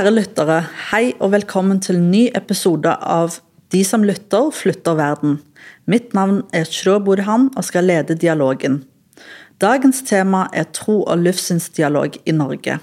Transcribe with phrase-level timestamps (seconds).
[0.00, 0.54] Kjære lyttere,
[0.88, 3.34] hei og velkommen til en ny episode av
[3.68, 5.34] De som lytter, flytter verden.
[5.84, 8.78] Mitt navn er Shro Burhan og skal lede dialogen.
[9.60, 12.78] Dagens tema er tro- og livssynsdialog i Norge.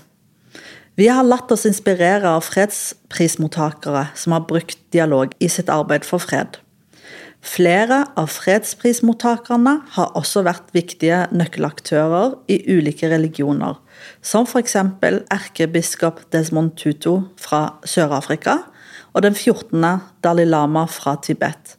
[0.93, 6.21] Vi har latt oss inspirere av fredsprismottakere som har brukt dialog i sitt arbeid for
[6.21, 6.61] fred.
[7.47, 13.77] Flere av fredsprismottakerne har også vært viktige nøkkelaktører i ulike religioner,
[14.21, 14.75] som f.eks.
[15.31, 18.59] erkebiskop Desmond Tutu fra Sør-Afrika
[19.13, 19.79] og den 14.
[20.23, 21.77] Dalai Lama fra Tibet.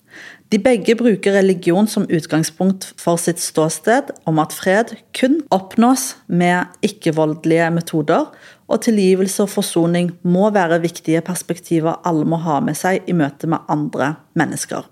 [0.49, 6.81] De begge bruker religion som utgangspunkt for sitt ståsted om at fred kun oppnås med
[6.81, 8.31] ikke-voldelige metoder,
[8.69, 13.51] og tilgivelse og forsoning må være viktige perspektiver alle må ha med seg i møte
[13.53, 14.89] med andre mennesker.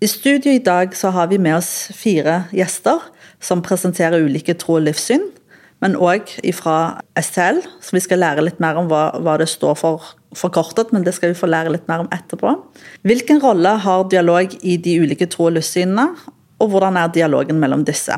[0.00, 3.02] I studio i dag så har vi med oss fire gjester
[3.44, 5.26] som presenterer ulike tro- og livssyn,
[5.84, 9.76] men òg fra STL, så vi skal lære litt mer om hva, hva det står
[9.76, 12.54] for forkortet, men det skal vi få lære litt mer om etterpå.
[13.04, 16.08] Hvilken rolle har dialog i de ulike tro- og livssynene,
[16.60, 18.16] og hvordan er dialogen mellom disse?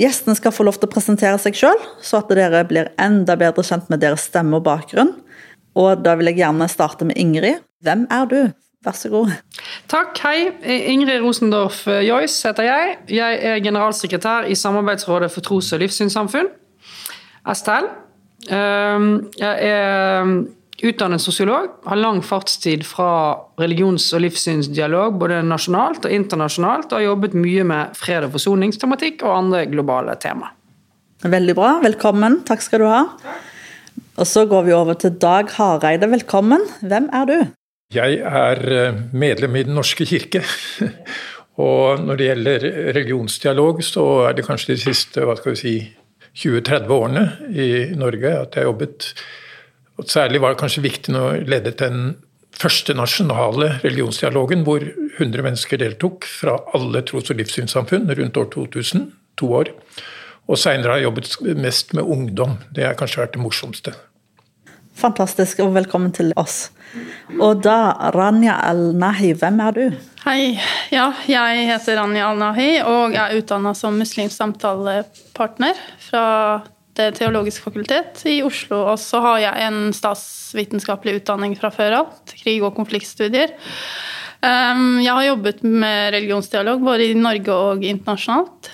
[0.00, 3.64] Gjestene skal få lov til å presentere seg sjøl, så at dere blir enda bedre
[3.64, 5.16] kjent med deres stemme og bakgrunn.
[5.80, 7.64] Og da vil jeg gjerne starte med Ingrid.
[7.80, 8.42] Hvem er du?
[8.80, 9.32] Vær så god.
[9.92, 10.16] Takk.
[10.24, 10.46] Hei.
[10.88, 12.94] Ingrid Rosendorf Joyce heter jeg.
[13.12, 16.48] Jeg er generalsekretær i Samarbeidsrådet for tros- og livssynssamfunn,
[17.52, 17.90] STL.
[18.48, 20.32] Jeg er
[20.80, 27.04] utdannet sosiolog, har lang fartstid fra religions- og livssynsdialog både nasjonalt og internasjonalt, og har
[27.10, 30.54] jobbet mye med fred- og forsoningstematikk og andre globale tema.
[31.20, 31.76] Veldig bra.
[31.84, 32.40] Velkommen.
[32.48, 33.04] Takk skal du ha.
[34.16, 36.08] Og så går vi over til Dag Hareide.
[36.08, 36.64] Velkommen.
[36.80, 37.59] Hvem er du?
[37.90, 40.44] Jeg er medlem i Den norske kirke.
[41.60, 45.74] Og når det gjelder religionsdialog, så er det kanskje de siste hva skal vi si,
[46.40, 49.08] 20-30 årene i Norge at jeg har jobbet
[50.00, 52.14] og Særlig var det kanskje viktig når jeg ledet den
[52.56, 59.10] første nasjonale religionsdialogen, hvor 100 mennesker deltok fra alle tros- og livssynssamfunn rundt år 2000.
[59.36, 59.72] To år.
[60.48, 62.56] Og seinere har jeg jobbet mest med ungdom.
[62.72, 63.92] Det har kanskje vært det morsomste.
[65.00, 66.68] Fantastisk, og velkommen til oss.
[67.40, 69.84] Og da, Rania Al-Nahi, hvem er du?
[70.26, 70.58] Hei.
[70.92, 75.78] Ja, jeg heter Rania Al-Nahi og er utdanna som muslimsk samtalepartner
[76.10, 76.26] fra
[77.00, 78.82] Det teologiske fakultet i Oslo.
[78.92, 83.54] Og så har jeg en statsvitenskapelig utdanning fra før av, krig- og konfliktstudier.
[84.40, 88.72] Jeg har jobbet med religionsdialog både i Norge og internasjonalt.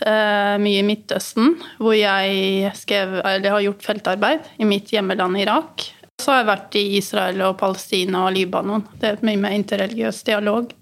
[0.62, 5.92] Mye i Midtøsten, hvor jeg skrev, har gjort feltarbeid i mitt hjemmeland Irak.
[6.16, 8.82] Så har jeg vært i Israel og Palestina og Libanon.
[8.98, 10.72] Det er mye mer interreligiøs dialog.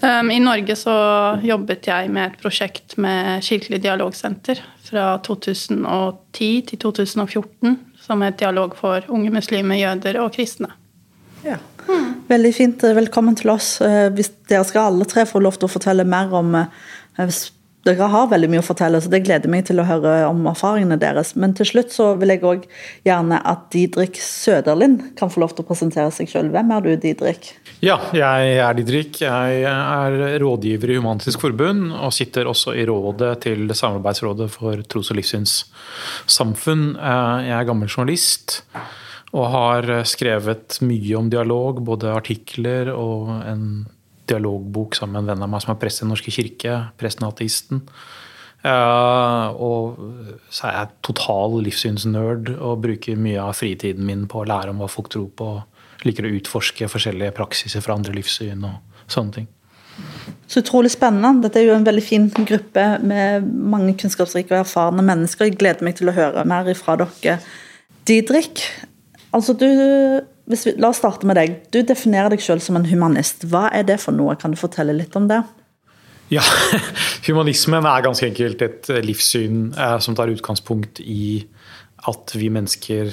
[0.00, 0.94] I Norge så
[1.44, 8.40] jobbet jeg med et prosjekt med Kirkelig dialogsenter fra 2010 til 2014, som er et
[8.40, 10.72] dialog for unge muslimer, jøder og kristne.
[11.44, 11.60] Ja.
[12.30, 12.82] Veldig fint.
[12.96, 13.74] Velkommen til oss.
[14.16, 16.56] Hvis dere skal alle tre få lov til å fortelle mer om
[17.88, 20.98] dere har veldig mye å fortelle, så det gleder meg til å høre om erfaringene
[21.00, 21.32] deres.
[21.40, 22.66] Men til slutt så vil jeg òg
[23.08, 26.50] gjerne at Didrik Søderlind kan få lov til å presentere seg sjøl.
[26.52, 27.52] Hvem er du, Didrik?
[27.80, 29.22] Ja, jeg er Didrik.
[29.24, 35.12] Jeg er rådgiver i Human-Etisk Forbund, og sitter også i rådet til Samarbeidsrådet for tros-
[35.14, 36.90] og livssynssamfunn.
[37.00, 38.60] Jeg er gammel journalist.
[39.30, 43.64] Og har skrevet mye om dialog, både artikler og en
[44.30, 47.26] dialogbok sammen med en venn av meg som er prest i Den norske kirke, presten
[47.26, 47.84] og ateisten.
[48.60, 50.00] Uh, og
[50.52, 54.82] så er jeg total livssynsnerd og bruker mye av fritiden min på å lære om
[54.82, 55.54] hva folk tror på.
[56.04, 59.48] Liker å utforske forskjellige praksiser fra andre livssyn og sånne ting.
[60.50, 61.44] Så utrolig spennende.
[61.44, 65.48] Dette er jo en veldig fin gruppe med mange kunnskapsrike og erfarne mennesker.
[65.48, 67.38] Jeg gleder meg til å høre mer fra dere.
[68.08, 68.64] Didrik,
[69.36, 69.68] altså du
[70.50, 71.56] vi, la oss starte med deg.
[71.72, 73.46] Du definerer deg selv som en humanist.
[73.50, 74.36] Hva er det for noe?
[74.40, 75.42] Kan du fortelle litt om det?
[76.30, 76.44] Ja,
[77.26, 81.42] Humanismen er ganske enkelt et livssyn eh, som tar utgangspunkt i
[82.10, 83.10] at vi mennesker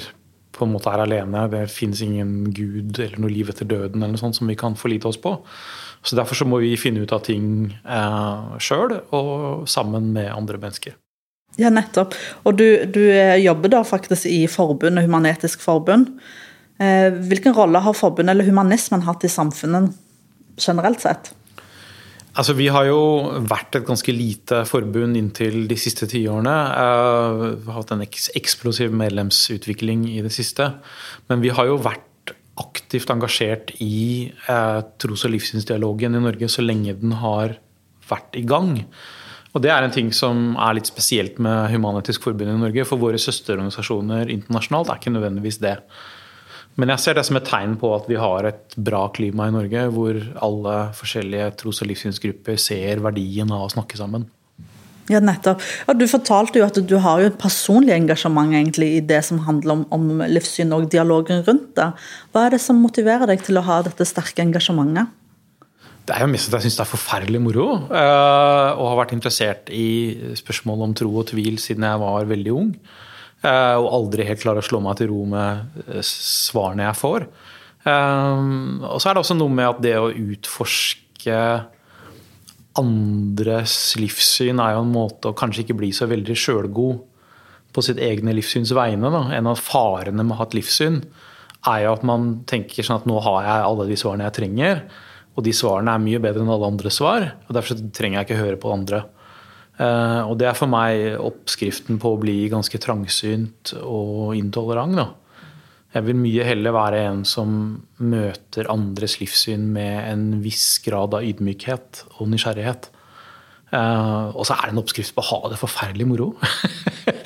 [0.54, 1.48] på en måte er alene.
[1.50, 4.78] Det finnes ingen gud eller noe liv etter døden eller noe sånt som vi kan
[4.78, 5.34] forlite oss på.
[6.06, 10.62] Så Derfor så må vi finne ut av ting eh, sjøl og sammen med andre
[10.62, 10.94] mennesker.
[11.58, 12.14] Ja, nettopp.
[12.46, 13.02] Og du, du
[13.42, 16.20] jobber da faktisk i forbundet, Human-Etisk Forbund.
[16.78, 19.96] Hvilken rolle har forbundet eller humanismen hatt i samfunnet
[20.62, 21.32] generelt sett?
[22.38, 22.98] Altså, vi har jo
[23.50, 26.54] vært et ganske lite forbund inntil de siste tiårene.
[27.58, 30.68] Vi har hatt en eksplosiv medlemsutvikling i det siste.
[31.26, 36.62] Men vi har jo vært aktivt engasjert i eh, tros- og livssynsdialogen i Norge så
[36.64, 37.56] lenge den har
[38.08, 38.84] vært i gang.
[39.54, 42.86] Og Det er en ting som er litt spesielt med Human-Etisk Forbund i Norge.
[42.86, 45.78] For våre søsterorganisasjoner internasjonalt er ikke nødvendigvis det.
[46.78, 49.54] Men jeg ser det som et tegn på at vi har et bra klima i
[49.54, 54.28] Norge, hvor alle forskjellige tros- og livssynsgrupper ser verdien av å snakke sammen.
[55.08, 55.62] Ja, nettopp.
[55.88, 59.40] Ja, du fortalte jo at du har jo et personlig engasjement egentlig i det som
[59.46, 61.88] handler om, om livssyn og dialogen rundt det.
[62.30, 65.10] Hva er det som motiverer deg til å ha dette sterke engasjementet?
[66.08, 67.66] Det er jo mest at jeg syns det er forferdelig moro.
[67.88, 72.70] Og har vært interessert i spørsmål om tro og tvil siden jeg var veldig ung.
[73.38, 77.28] Uh, og aldri helt klarer å slå meg til ro med uh, svarene jeg får.
[77.88, 81.36] og så er det også noe med at det å utforske
[82.78, 87.00] andres livssyn er jo en måte å kanskje ikke bli så veldig sjølgod
[87.74, 89.10] på sitt egne livssyns vegne.
[89.12, 89.22] Da.
[89.36, 91.02] En av farene med å ha et livssyn
[91.68, 94.82] er jo at man tenker sånn at nå har jeg alle de svarene jeg trenger.
[95.38, 98.40] Og de svarene er mye bedre enn alle andre svar, og derfor trenger jeg ikke
[98.40, 99.04] høre på andre.
[99.78, 104.98] Uh, og det er for meg oppskriften på å bli ganske trangsynt og intolerant.
[104.98, 105.06] Da.
[105.94, 107.50] Jeg vil mye heller være en som
[108.02, 112.90] møter andres livssyn med en viss grad av ydmykhet og nysgjerrighet.
[113.68, 116.30] Uh, og så er det en oppskrift på å ha det forferdelig moro.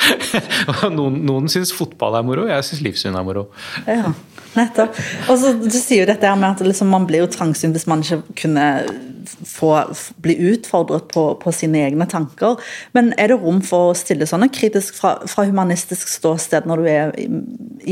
[0.97, 3.47] noen noen syns fotball er moro, jeg syns livssyn er moro.
[3.87, 4.11] Ja,
[4.59, 4.99] nettopp.
[5.31, 7.89] Og så Du sier jo dette her med at liksom man blir jo trangsynt hvis
[7.91, 8.67] man ikke kunne
[9.27, 9.73] få
[10.25, 12.61] bli utfordret på, på, sine egne tanker.
[12.97, 16.89] Men er det rom for å stille sånne kritisk fra, fra humanistisk ståsted når du
[16.91, 17.29] er i,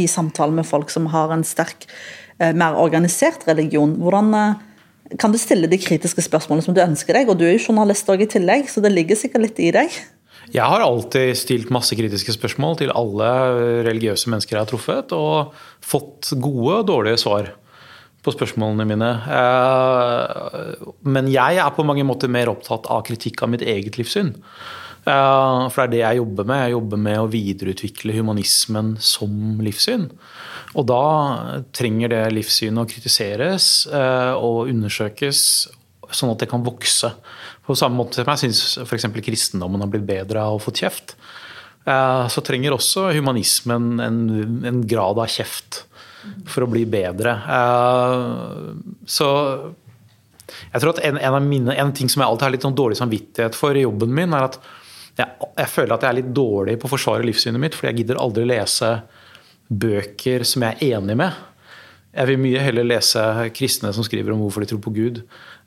[0.05, 1.88] i samtale med folk som har en sterk,
[2.38, 3.97] eh, mer organisert religion?
[4.03, 4.55] Hvordan eh,
[5.19, 7.31] kan du stille de kritiske spørsmålene som du ønsker deg?
[7.31, 10.00] Og du er jo journalist òg i tillegg, så det ligger sikkert litt i deg?
[10.50, 13.27] Jeg har alltid stilt masse kritiske spørsmål til alle
[13.87, 15.53] religiøse mennesker jeg har truffet, og
[15.85, 17.53] fått gode og dårlige svar
[18.25, 19.08] på spørsmålene mine.
[19.38, 24.34] Eh, men jeg er på mange måter mer opptatt av kritikk av mitt eget livssyn.
[25.08, 26.62] Eh, for det er det jeg jobber med.
[26.67, 30.11] Jeg jobber med å videreutvikle humanismen som livssyn.
[30.76, 31.05] Og da
[31.75, 35.44] trenger det livssynet å kritiseres eh, og undersøkes,
[36.11, 37.14] sånn at det kan vokse.
[37.64, 39.08] På samme måte som jeg syns f.eks.
[39.25, 41.14] kristendommen har blitt bedre av å få kjeft,
[41.81, 44.19] så trenger også humanismen en,
[44.69, 45.78] en grad av kjeft
[46.49, 47.37] for å bli bedre.
[47.56, 49.28] Eh, så
[50.50, 52.99] jeg tror at en, en, mine, en ting som jeg alltid har litt sånn dårlig
[53.00, 54.58] samvittighet for i jobben min, er at
[55.19, 58.02] jeg, jeg, føler at jeg er litt dårlig på å forsvare livssynet mitt, fordi jeg
[58.02, 58.90] gidder aldri lese
[59.70, 61.46] bøker som jeg er enig med.
[62.11, 63.22] Jeg vil mye heller lese
[63.55, 65.20] kristne som skriver om hvorfor de tror på Gud,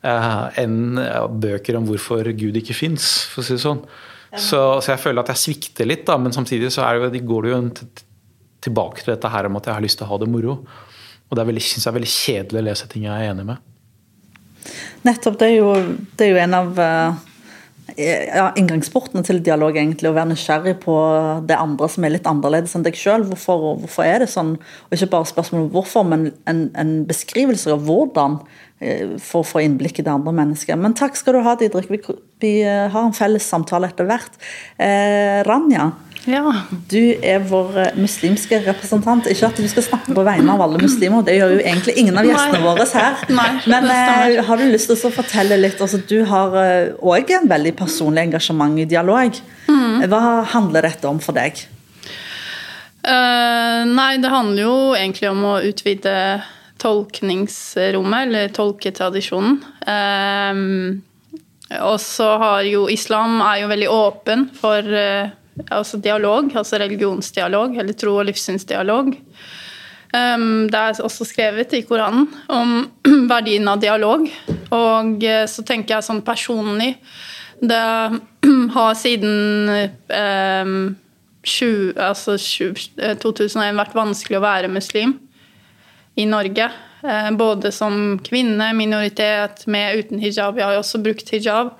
[0.03, 0.99] eh, enn
[1.43, 3.85] bøker om hvorfor Gud ikke fins, for å si det sånn.
[4.33, 7.51] Så, så, jeg føler at jeg svikter litt, da, men samtidig så det, går det
[7.51, 7.71] jo en
[8.63, 10.57] tilbake til dette her om at jeg har lyst til å ha det moro.
[11.29, 13.69] Og det syns jeg er veldig kjedelig å lese ting jeg er enig med.
[15.03, 15.37] Nettopp.
[15.39, 15.71] Det er jo,
[16.17, 17.15] det er jo en av uh,
[17.97, 20.11] ja, inngangsportene til dialog, egentlig.
[20.11, 20.97] Å være nysgjerrig på
[21.49, 23.25] det andre som er litt annerledes enn deg sjøl.
[23.31, 24.55] Hvorfor, hvorfor, er det sånn?
[24.87, 28.39] Og ikke bare spørsmål om hvorfor, men en, en beskrivelse av hvordan.
[28.83, 30.77] Uh, for å få innblikk i det andre mennesket.
[30.79, 31.89] Men takk skal du ha, Didrik.
[31.91, 32.01] Vi,
[32.43, 34.37] vi uh, har en felles samtale etter hvert.
[35.47, 35.91] Ranja,
[36.29, 36.53] ja.
[36.89, 39.27] Du er vår eh, muslimske representant.
[39.27, 42.19] Ikke at du skal snakke på vegne av alle muslimer, det gjør jo egentlig ingen
[42.19, 42.63] av gjestene Nei.
[42.63, 43.25] våre her.
[43.33, 45.83] Nei, Men eh, har du lyst til å fortelle litt?
[45.83, 49.39] Altså, du har òg eh, en veldig personlig engasjement i dialog.
[49.67, 50.07] Mm.
[50.11, 50.23] Hva
[50.55, 51.65] handler dette om for deg?
[53.03, 56.13] Uh, nei, det handler jo egentlig om å utvide
[56.79, 59.57] tolkningsrommet, eller tolketradisjonen.
[59.83, 61.01] Um,
[61.83, 65.31] og så har jo islam er jo veldig åpen for uh,
[65.69, 69.13] altså dialog, altså religionsdialog, eller tro- og livssynsdialog.
[70.13, 72.83] Um, det er også skrevet i Koranen om
[73.33, 74.27] verdien av dialog.
[74.69, 76.91] Og eh, så tenker jeg sånn personlig
[77.57, 77.79] Det
[78.75, 79.71] har siden
[80.13, 80.75] um,
[81.43, 85.17] 20, altså 2001 eh, vært vanskelig å være muslim
[86.13, 86.69] i Norge.
[87.01, 90.61] Uh, både som kvinne, minoritet, med uten hijab.
[90.61, 91.73] Jeg har jo også brukt hijab.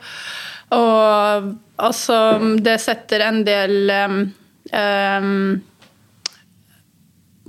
[0.73, 2.17] Og altså
[2.63, 5.41] Det setter en del um,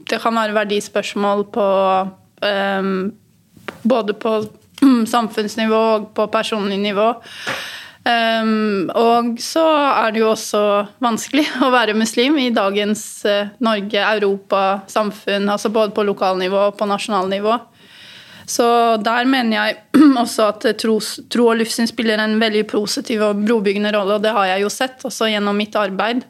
[0.05, 1.69] Det kan være verdispørsmål på
[2.45, 3.13] um,
[3.85, 4.37] Både på
[5.15, 7.13] samfunnsnivå og på personlig nivå.
[8.05, 10.61] Um, og så er det jo også
[11.01, 15.49] vanskelig å være muslim i dagens uh, Norge, Europa, samfunn.
[15.49, 17.57] altså Både på lokalnivå og på nasjonalnivå.
[18.47, 18.67] Så
[19.05, 19.77] der mener jeg
[20.23, 20.99] også at tro,
[21.33, 24.73] tro og livssyn spiller en veldig positiv og brobyggende rolle, og det har jeg jo
[24.73, 26.25] sett også gjennom mitt arbeid.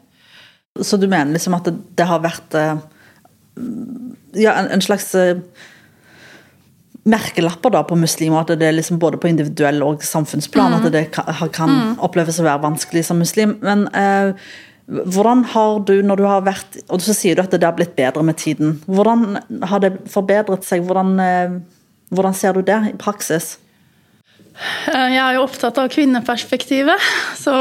[0.81, 2.75] Så du mener liksom at det, det har vært eh,
[4.35, 5.39] ja, en, en slags eh,
[7.05, 10.77] merkelapper da på muslimer, at det er liksom både på individuell og samfunnsplan mm.
[10.79, 11.91] at det kan, kan mm.
[12.05, 13.59] oppleves å være vanskelig som muslim.
[13.65, 14.47] Men eh,
[14.85, 17.95] Hvordan har du, når du har vært Og så sier du at det har blitt
[17.97, 18.75] bedre med tiden.
[18.85, 20.83] Hvordan har det forbedret seg?
[20.85, 21.55] Hvordan, eh,
[22.09, 23.55] hvordan ser du det i praksis?
[24.55, 27.07] Eh, jeg er jo opptatt av kvinneperspektivet,
[27.39, 27.55] så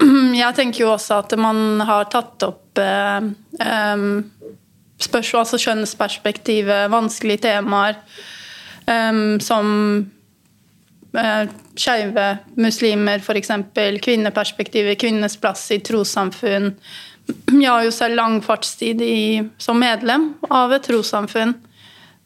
[0.42, 3.20] jeg tenker jo også at man har tatt opp eh,
[5.00, 8.00] spørsmål, altså kjønnsperspektivet, vanskelige temaer,
[9.44, 9.68] som
[11.14, 12.26] eh, skeive
[12.58, 13.52] muslimer, f.eks.
[14.02, 16.72] Kvinneperspektivet, kvinnenes plass i trossamfunn.
[17.62, 19.04] Jeg har jo selv lang fartstid
[19.62, 21.54] som medlem av et trossamfunn.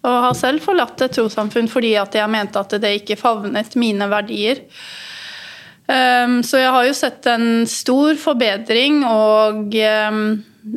[0.04, 4.08] Og har selv forlatt et trossamfunn fordi at jeg mente at det ikke favnet mine
[4.11, 4.61] verdier.
[5.84, 9.75] Um, så jeg har jo sett en stor forbedring, og
[10.08, 10.20] um,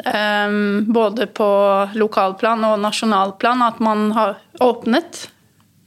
[0.04, 0.60] um,
[0.92, 1.50] både på
[1.96, 5.28] lokalplan og nasjonalplan, at man har åpnet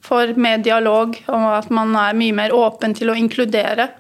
[0.05, 3.91] for mer dialog, og at man er mye mer åpen til å inkludere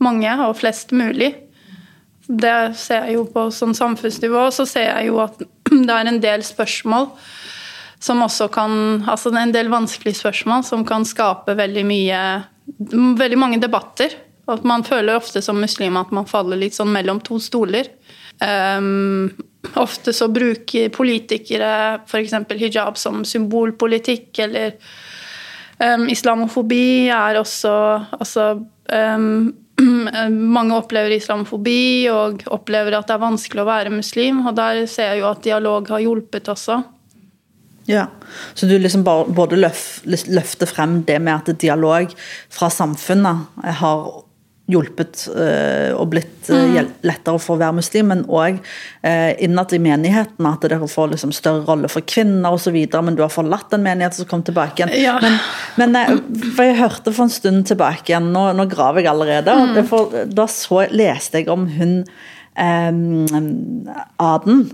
[0.00, 1.34] mange og flest mulig.
[2.30, 4.46] Det ser jeg jo på sånn samfunnsnivå.
[4.54, 5.42] Så ser jeg jo at
[5.86, 7.10] det er en del spørsmål
[8.00, 8.72] som også kan
[9.08, 12.22] Altså det er en del vanskelige spørsmål som kan skape veldig mye
[13.18, 14.12] Veldig mange debatter.
[14.50, 17.88] At man føler ofte som muslim at man faller litt sånn mellom to stoler.
[18.38, 19.30] Um,
[19.74, 21.72] ofte så bruker politikere
[22.06, 22.36] f.eks.
[22.60, 24.76] hijab som symbolpolitikk, eller
[25.82, 27.74] um, islamofobi er også
[28.16, 28.46] Altså
[28.86, 29.50] um,
[30.56, 34.44] mange opplever islamofobi og opplever at det er vanskelig å være muslim.
[34.46, 36.80] Og der ser jeg jo at dialog har hjulpet også.
[37.88, 38.06] Ja,
[38.54, 42.12] Så du liksom både løfter frem det med at dialog
[42.52, 44.10] fra samfunnet har
[44.70, 49.80] hjulpet uh, og blitt uh, lettere for å være muslim, men òg uh, innad i
[49.82, 50.52] menighetene.
[50.52, 52.76] at dere får liksom større rolle for kvinner osv.
[52.76, 54.94] Men du har forlatt en menighet som kom tilbake igjen.
[55.00, 55.16] Ja.
[55.22, 55.38] Men,
[55.80, 56.22] men
[56.56, 59.80] for jeg hørte for en stund tilbake igjen, nå, nå graver jeg allerede, mm.
[59.90, 62.02] for, da så, leste jeg om hun
[62.60, 64.64] Aden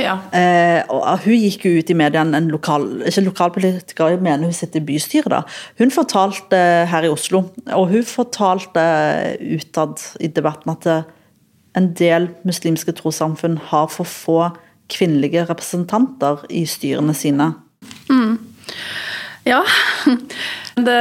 [0.00, 0.14] ja.
[0.32, 4.56] Eh, og hun gikk jo ut i media, en lokal, ikke lokalpolitiker, jeg mener hun
[4.56, 5.42] sitter i bystyret, da.
[5.80, 7.44] Hun fortalte her i Oslo,
[7.76, 8.84] og hun fortalte
[9.52, 10.88] utad i debatten at
[11.76, 14.40] en del muslimske trossamfunn har for få
[14.92, 17.52] kvinnelige representanter i styrene sine.
[18.08, 18.36] Mm.
[19.48, 19.62] Ja,
[20.88, 21.00] det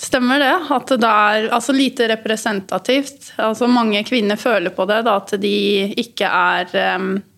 [0.00, 0.52] stemmer det.
[0.72, 3.32] At det er altså, lite representativt.
[3.40, 5.56] Altså, mange kvinner føler på det, da, at de
[6.00, 7.29] ikke er um, Eh,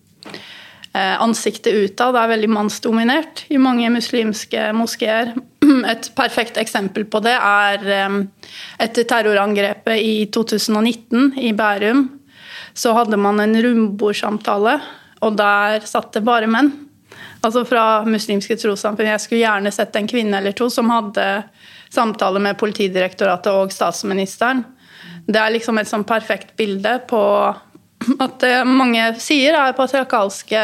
[0.93, 5.31] ansiktet utad er veldig mannsdominert i mange muslimske moskeer.
[5.91, 8.19] Et perfekt eksempel på det er eh,
[8.85, 12.05] etter terrorangrepet i 2019 i Bærum.
[12.73, 14.79] Så hadde man en rundbordsamtale,
[15.21, 16.71] og der satt det bare menn.
[17.43, 19.11] Altså fra muslimske trossamfunn.
[19.11, 21.25] Jeg skulle gjerne sett en kvinne eller to som hadde
[21.93, 24.63] samtale med Politidirektoratet og statsministeren.
[25.27, 27.21] Det er liksom et sånn perfekt bilde på
[28.23, 30.61] at mange sier er patriarkalske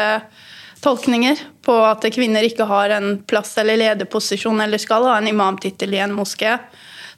[0.80, 5.94] tolkninger på at kvinner ikke har en plass eller lederposisjon eller skal ha en imamtittel
[5.94, 6.56] i en moské.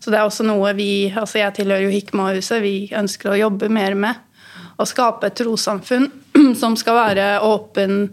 [0.03, 3.71] Så det er også noe vi, altså jeg tilhører jo Hikma-huset, vi ønsker å jobbe
[3.71, 4.19] mer med.
[4.81, 6.09] Å skape et trossamfunn
[6.61, 8.09] som skal være åpen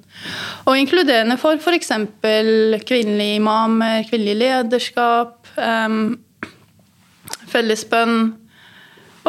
[0.68, 1.96] og inkluderende for f.eks.
[2.22, 6.20] kvinnelige imamer, kvinnelig lederskap, um,
[7.50, 8.20] fellesbønn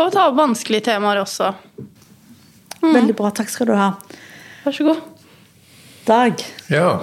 [0.00, 1.54] og ta opp vanskelige temaer også.
[2.80, 2.92] Mm.
[2.94, 3.32] Veldig bra.
[3.36, 3.92] Takk skal du ha.
[4.64, 5.02] Vær så god.
[6.08, 6.44] Dag.
[6.72, 7.00] Ja.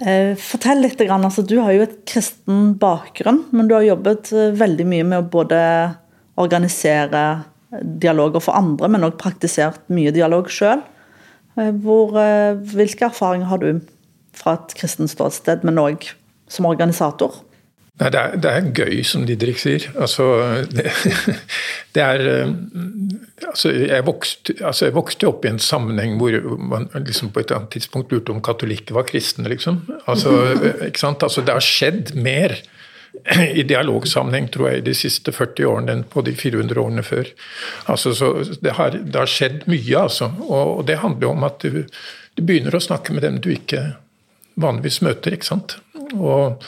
[0.00, 1.00] Eh, fortell litt.
[1.00, 5.22] Altså, du har jo et kristen bakgrunn, men du har jobbet eh, veldig mye med
[5.22, 5.60] å både
[6.36, 7.22] organisere
[7.82, 10.84] dialoger for andre, men òg praktisert mye dialog sjøl.
[11.56, 13.82] Eh, hvilke erfaringer har du
[14.36, 16.10] fra et kristent ståsted, men òg
[16.52, 17.40] som organisator?
[17.96, 19.86] Nei, det er, det er, gøy, som Didrik sier.
[19.96, 20.26] Altså,
[20.68, 20.90] det,
[21.96, 22.50] det er eh,
[23.48, 27.54] altså jeg, vokste, altså jeg, vokste, opp i en sammenheng hvor man liksom på et
[27.56, 29.80] annet tidspunkt lurte om katolikker var kristne, liksom.
[30.04, 30.34] Altså,
[30.84, 32.58] altså, det har skjedd mer
[33.56, 37.30] i dialogsammenheng, tror jeg, de siste 40 årene enn på de 400 årene før.
[37.88, 38.12] Altså,
[38.60, 40.28] det, har, det, har, skjedd mye, altså.
[40.44, 41.86] Og, og det handler om at du,
[42.36, 43.86] du begynner å snakke med dem du ikke
[44.60, 45.78] vanligvis møter, ikke sant.
[46.12, 46.60] Og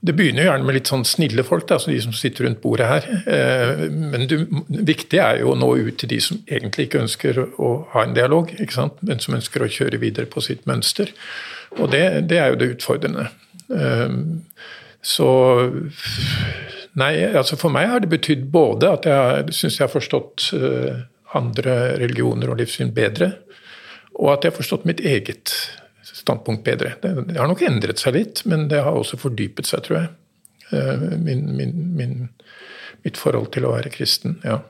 [0.00, 2.86] det begynner gjerne med litt sånn snille folk, da, altså de som sitter rundt bordet
[2.86, 3.06] her.
[3.26, 4.38] Eh, men det
[4.86, 8.14] viktige er jo å nå ut til de som egentlig ikke ønsker å ha en
[8.14, 8.52] dialog,
[9.00, 11.10] men som ønsker å kjøre videre på sitt mønster.
[11.80, 13.26] Og det, det er jo det utfordrende.
[13.74, 14.14] Eh,
[15.02, 15.28] så
[16.98, 21.02] Nei, altså for meg har det betydd både at jeg syns jeg har forstått eh,
[21.38, 23.28] andre religioner og livssyn bedre,
[24.18, 25.52] og at jeg har forstått mitt eget
[26.28, 26.94] standpunkt bedre.
[27.02, 30.10] Det, det, har nok endret seg litt, men det har også fordypet seg, tror jeg.
[30.76, 32.18] Eh, min, min, min,
[33.06, 34.38] mitt forhold til å være kristen.
[34.46, 34.60] ja.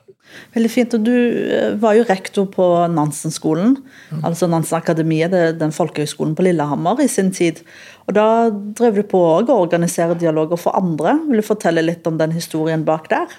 [0.54, 0.94] Veldig fint.
[0.94, 3.76] og Du eh, var jo rektor på Nansen-skolen,
[4.10, 4.20] ja.
[4.30, 7.62] altså Nansen-akademiet, den folkehøgskolen på Lillehammer i sin tid.
[8.06, 11.18] Og Da drev du på å organisere dialoger for andre.
[11.28, 13.32] Vil du fortelle litt om den historien bak der?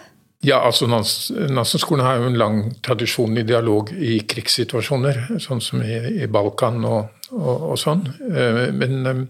[0.46, 5.98] Ja, altså Nansen-skolen har jo en lang tradisjon i dialog i krigssituasjoner, sånn som i,
[6.24, 8.06] i Balkan og, og, og, sånn.
[8.30, 9.22] Eh, men eh,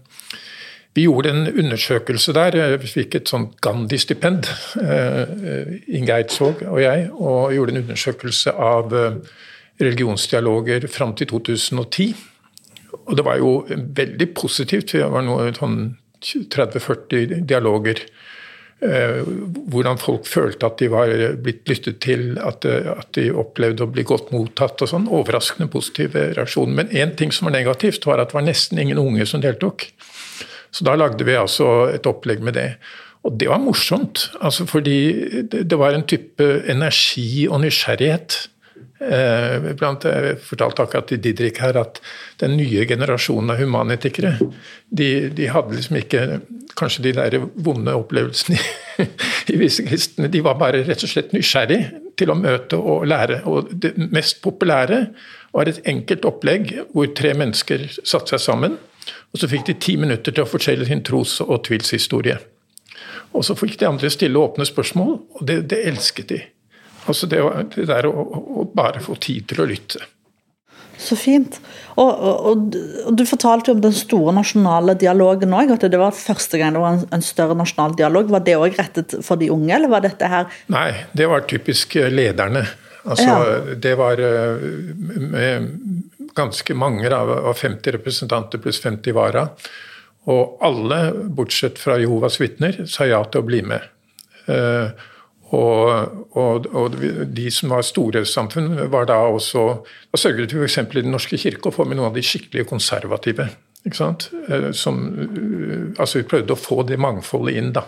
[0.94, 2.56] vi gjorde en undersøkelse der.
[2.82, 4.48] Vi fikk et sånt Gandhi-stipend,
[4.82, 9.20] eh, Inge Eidsvåg og jeg, og gjorde en undersøkelse av eh,
[9.80, 12.14] religionsdialoger fram til 2010.
[13.06, 14.92] Og det var jo veldig positivt.
[14.92, 15.78] Det var noe sånn
[16.20, 18.02] 30-40 dialoger.
[18.80, 19.26] Eh,
[19.68, 21.10] hvordan folk følte at de var
[21.44, 24.80] blitt lyttet til, at, at de opplevde å bli godt mottatt.
[24.80, 26.72] og sånn, Overraskende positiv reaksjon.
[26.76, 29.90] Men én ting som var negativt, var at det var nesten ingen unge som deltok.
[30.72, 32.70] Så da lagde vi altså et opplegg med det.
[33.28, 34.96] Og det var morsomt, altså fordi
[35.50, 38.38] det var en type energi og nysgjerrighet.
[39.00, 42.00] Eh, blant, jeg fortalte akkurat til Didrik her at
[42.40, 44.38] den nye generasjonen av humanetikere,
[44.88, 46.24] de, de hadde liksom ikke
[46.78, 49.08] kanskje de der vonde opplevelsene i,
[49.54, 50.30] i visse kristne.
[50.32, 51.80] De var bare rett og slett nysgjerrig
[52.20, 53.42] til å møte og lære.
[53.48, 55.02] Og det mest populære
[55.56, 58.78] var et enkelt opplegg hvor tre mennesker satte seg sammen
[59.30, 62.38] og så fikk de ti minutter til å fortelle sin tros- og tvilshistorie.
[63.36, 66.40] Og så fikk de andre stille åpne spørsmål, og det, det elsket de.
[67.08, 67.40] Altså det,
[67.76, 70.02] det der å, å, bare få tid til å lytte.
[71.00, 71.56] Så fint.
[71.96, 75.72] Og, og, og, Du fortalte jo om den store nasjonale dialogen òg.
[75.76, 78.30] At det var første gang det var en, en større nasjonal dialog.
[78.32, 81.96] Var det òg rettet for de unge, eller var dette her Nei, det var typisk
[82.12, 82.66] lederne.
[83.00, 83.76] Altså, ja.
[83.80, 85.62] Det var eh,
[86.36, 89.46] ganske mange, av 50 representanter pluss 50 vara.
[90.30, 90.98] Og alle,
[91.32, 93.88] bortsett fra Jehovas vitner, sa ja til å bli med.
[94.50, 94.92] Uh,
[95.50, 96.94] og, og, og,
[97.26, 99.64] de som var store samfunn, var da også
[100.12, 100.78] Da sørget vi f.eks.
[100.78, 103.48] i Den norske kirke å få med noen av de skikkelig konservative.
[103.86, 104.28] Ikke sant?
[104.46, 107.86] Uh, som, uh, altså Vi prøvde å få det mangfoldet inn, da.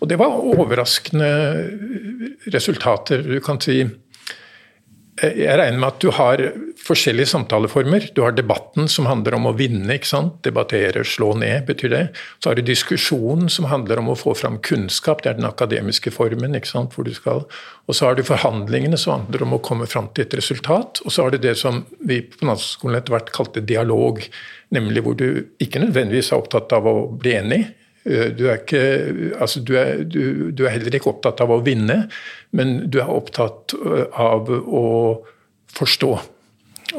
[0.00, 1.28] og det var overraskende
[2.50, 3.22] resultater.
[3.22, 3.84] Du kan si
[5.20, 6.40] jeg regner med at du har
[6.90, 8.10] forskjellige samtaleformer.
[8.14, 9.88] Du har debatten som handler om å vinne.
[9.94, 10.40] ikke sant?
[10.46, 12.02] Debattere, slå ned, betyr det.
[12.38, 15.22] Så har du diskusjonen som handler om å få fram kunnskap.
[15.22, 16.54] Det er den akademiske formen.
[16.54, 17.46] ikke sant, hvor du skal.
[17.86, 21.00] Og så har du forhandlingene som handler om å komme fram til et resultat.
[21.04, 24.20] Og så har du det som vi på Nansenskolen etter hvert kalte dialog.
[24.70, 27.64] Nemlig hvor du ikke nødvendigvis er opptatt av å bli enig,
[28.04, 28.80] Eh, du er, ikke,
[29.40, 32.06] altså du, er, du, du er, heller ikke opptatt av å vinne,
[32.56, 34.84] men du er opptatt eh, av å
[35.76, 36.14] forstå.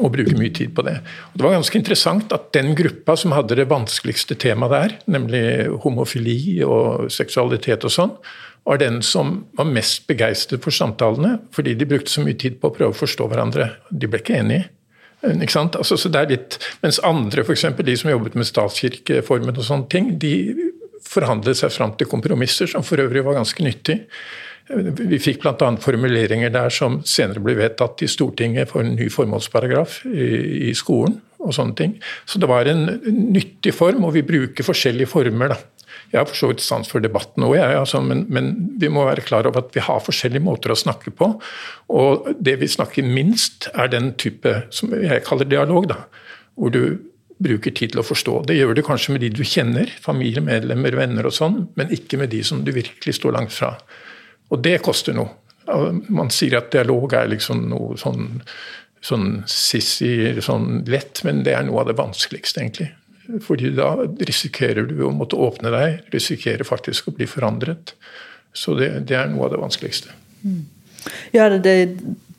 [0.00, 0.94] Og bruke mye tid på det.
[1.32, 5.42] Og det var ganske interessant at den gruppa som hadde det vanskeligste temaet der, nemlig
[5.84, 8.14] homofili og seksualitet og sånn,
[8.64, 12.70] var den som var mest begeistret for samtalene, fordi de brukte så mye tid på
[12.70, 13.72] å prøve å forstå hverandre.
[13.90, 14.68] De ble ikke enige.
[15.22, 15.76] Ikke sant?
[15.78, 17.66] Altså, så det er litt, mens andre, f.eks.
[17.78, 20.54] de som jobbet med statskirkeformen og sånne ting, de
[21.06, 23.98] forhandlet seg fram til kompromisser, som for øvrig var ganske nyttig.
[24.70, 25.68] Vi fikk bl.a.
[25.82, 31.20] formuleringer der som senere ble vedtatt i Stortinget for en ny formålsparagraf i, skolen.
[31.42, 31.94] og sånne ting.
[32.30, 35.50] Så det var en nyttig form, og vi bruker forskjellige former.
[35.50, 35.56] da.
[36.12, 39.24] Jeg har for så vidt sans for debatten òg, altså, men, men, vi må være
[39.26, 41.32] klar over at vi har forskjellige måter å snakke på.
[41.90, 45.88] Og det vi snakker minst, er den type som jeg kaller dialog.
[45.90, 46.04] da,
[46.54, 46.84] Hvor du
[47.42, 48.36] bruker tid til å forstå.
[48.46, 52.30] Det gjør du kanskje med de du kjenner, familiemedlemmer, venner og sånn, men ikke med
[52.30, 53.74] de som du virkelig står langt fra.
[54.52, 55.38] Og det koster noe.
[56.12, 58.42] Man sier at dialog er liksom noe sånn,
[59.04, 60.12] sånn sissy,
[60.42, 62.90] sånn lett, men det er noe av det vanskeligste, egentlig.
[63.46, 67.94] Fordi da risikerer du å måtte åpne deg, risikerer faktisk å bli forandret.
[68.52, 70.12] Så det, det er noe av det vanskeligste.
[70.42, 70.64] Mm.
[71.34, 71.76] Ja, det,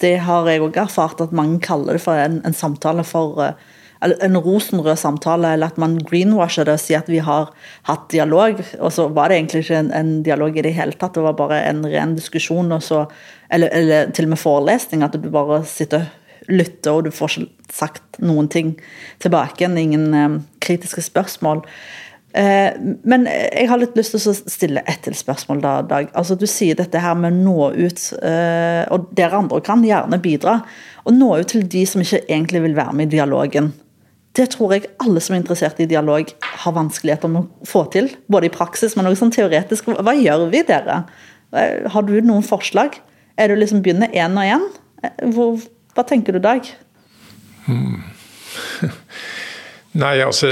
[0.04, 3.73] det, har jeg òg erfart, at mange kaller det for en, en samtale for uh,
[4.04, 7.52] en rosenrød samtale, eller at man greenwasher det og sier at vi har
[7.90, 11.16] hatt dialog, og så var det egentlig ikke en, en dialog i det hele tatt,
[11.16, 13.06] det var bare en ren diskusjon, så,
[13.54, 16.20] eller, eller, til og med forelesning, at du bare sitter og
[16.52, 18.74] lytter, og du får ikke sagt noen ting
[19.24, 21.64] tilbake ingen eh, kritiske spørsmål.
[22.34, 22.74] Eh,
[23.06, 25.62] men jeg har litt lyst til å stille ett til spørsmål.
[25.62, 26.10] da, Dag.
[26.18, 30.22] Altså, du sier dette her med å nå ut, eh, og dere andre kan gjerne
[30.22, 30.60] bidra.
[31.06, 33.74] Å nå ut til de som ikke egentlig vil være med i dialogen.
[34.34, 36.32] Det tror jeg alle som er interessert i dialog,
[36.64, 38.10] har vanskeligheter med å få til.
[38.34, 39.92] Både i praksis, men også sånn teoretisk.
[39.94, 41.04] Hva gjør vi, dere?
[41.54, 42.98] Eh, har du noen forslag?
[43.38, 44.66] Er du liksom begynner én og én?
[45.06, 45.38] Eh,
[45.94, 46.66] hva tenker du, Dag?
[47.68, 48.02] Hmm.
[50.04, 50.50] Nei, altså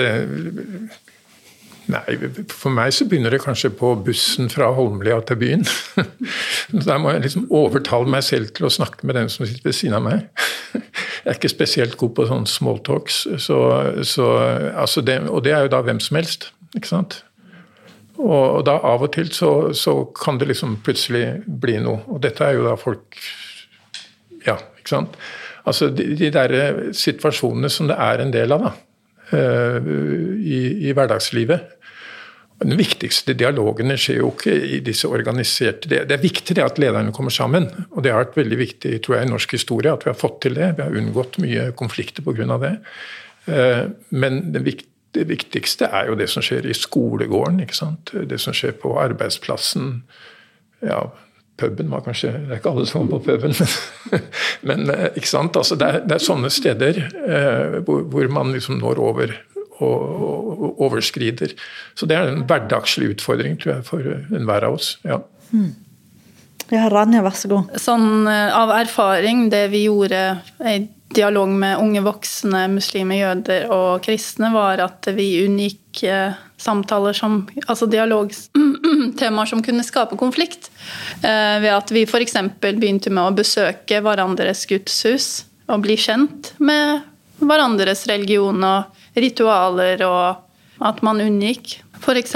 [1.91, 2.15] Nei,
[2.51, 5.65] For meg så begynner det kanskje på bussen fra Holmlia til byen.
[6.87, 9.75] Der må jeg liksom overtale meg selv til å snakke med den som sitter ved
[9.77, 10.29] siden av meg.
[11.21, 13.57] Jeg er ikke spesielt god på sånne smalltalks, så,
[14.07, 14.29] så,
[14.73, 16.47] altså og det er jo da hvem som helst.
[16.73, 17.19] ikke sant?
[18.21, 22.01] Og da av og til så, så kan det liksom plutselig bli noe.
[22.09, 23.19] Og dette er jo da folk
[24.47, 25.17] Ja, ikke sant.
[25.69, 28.71] Altså de, de derre situasjonene som det er en del av, da.
[29.37, 29.91] Eh,
[30.41, 31.77] I, i hverdagslivet.
[32.61, 36.77] Den viktigste dialogene skjer jo ikke i disse organiserte Det, det er viktig det at
[36.81, 37.65] lederne kommer sammen.
[37.89, 40.41] Og det har vært veldig viktig tror jeg, i norsk historie at vi har fått
[40.45, 40.73] til det.
[40.77, 42.57] Vi har unngått mye konflikter pga.
[42.61, 42.75] det.
[43.45, 44.63] Eh, men det,
[45.27, 47.63] viktigste er jo det som skjer i skolegården.
[47.65, 48.13] ikke sant?
[48.13, 50.03] Det som skjer på arbeidsplassen.
[50.85, 51.07] Ja,
[51.61, 54.21] puben var kanskje Det er ikke alle som var på puben, men,
[54.69, 55.57] men eh, ikke sant?
[55.57, 59.35] Altså, det, er, det er sånne steder eh, hvor, hvor, man liksom når over
[59.85, 60.25] og,
[60.57, 61.55] og, overskrider.
[61.95, 64.97] Så det er en hverdagslig utfordring tror jeg, for enhver av oss.
[65.07, 65.21] ja.
[65.51, 65.71] Mm.
[66.71, 67.73] Ja, Rania, vær så god.
[67.83, 70.21] Sånn eh, av erfaring, det vi gjorde
[70.63, 70.77] i
[71.11, 77.41] dialog med unge voksne muslimer, jøder og kristne, var at vi unngikk eh, samtaler som
[77.65, 80.71] Altså dialogtemaer som kunne skape konflikt.
[81.19, 82.37] Eh, ved at vi f.eks.
[82.61, 85.29] begynte med å besøke hverandres gudshus
[85.67, 87.03] og bli kjent med
[87.41, 92.35] hverandres religion og ritualer, og at man unngikk f.eks.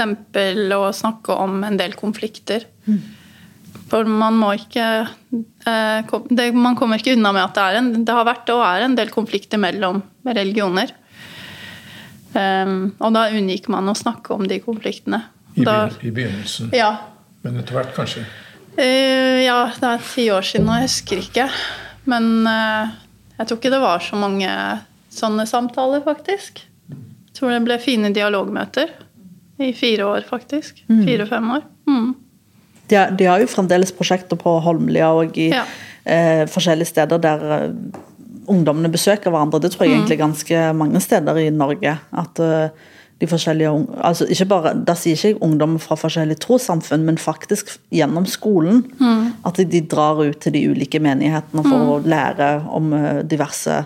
[0.76, 2.66] å snakke om en del konflikter.
[2.86, 3.00] Mm.
[3.90, 7.90] For man må ikke eh, det, Man kommer ikke unna med at det, er en,
[8.06, 10.94] det har vært og er en del konflikter mellom religioner.
[12.36, 15.22] Um, og da unngikk man å snakke om de konfliktene.
[15.54, 16.68] I, da, I, begynnelsen?
[16.76, 16.90] Ja.
[17.46, 18.26] Men etter hvert, kanskje?
[18.76, 21.46] Uh, ja, det er ti år siden, og jeg husker ikke.
[22.10, 22.92] Men uh,
[23.38, 24.50] jeg tror ikke det var så mange
[25.16, 26.62] sånne samtaler, faktisk.
[26.90, 28.92] Jeg tror det ble fine dialogmøter
[29.62, 30.82] i fire år, faktisk.
[30.88, 31.02] Mm.
[31.04, 31.64] Fire-fem år.
[31.88, 32.10] Mm.
[32.86, 35.64] De, de, har jo fremdeles prosjekter på Holmlia og i ja.
[36.04, 37.70] eh, forskjellige steder der eh,
[38.52, 39.60] ungdommene besøker hverandre.
[39.62, 39.96] Det tror jeg mm.
[39.98, 41.96] egentlig ganske mange steder i Norge.
[42.12, 43.70] at uh, de forskjellige,
[44.04, 48.84] altså ikke bare, Da sier ikke jeg ungdom fra forskjellige trossamfunn, men faktisk gjennom skolen.
[49.00, 49.32] Mm.
[49.46, 51.88] At de drar ut til de ulike menighetene for mm.
[51.90, 53.84] å lære om uh, diverse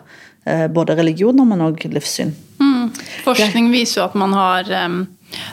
[0.72, 2.30] både religioner, men òg livssyn.
[2.60, 2.90] Mm.
[3.26, 5.02] Forskning viser jo at man har um,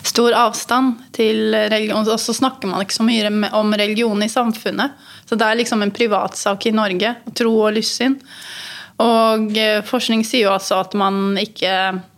[0.08, 2.08] stor avstand til religion.
[2.08, 4.96] Og så snakker man ikke så mye om religion i samfunnet.
[5.28, 8.18] Så det er liksom en privatsak i Norge, tro og livssyn.
[8.98, 11.70] Og eh, forskning sier jo altså at man ikke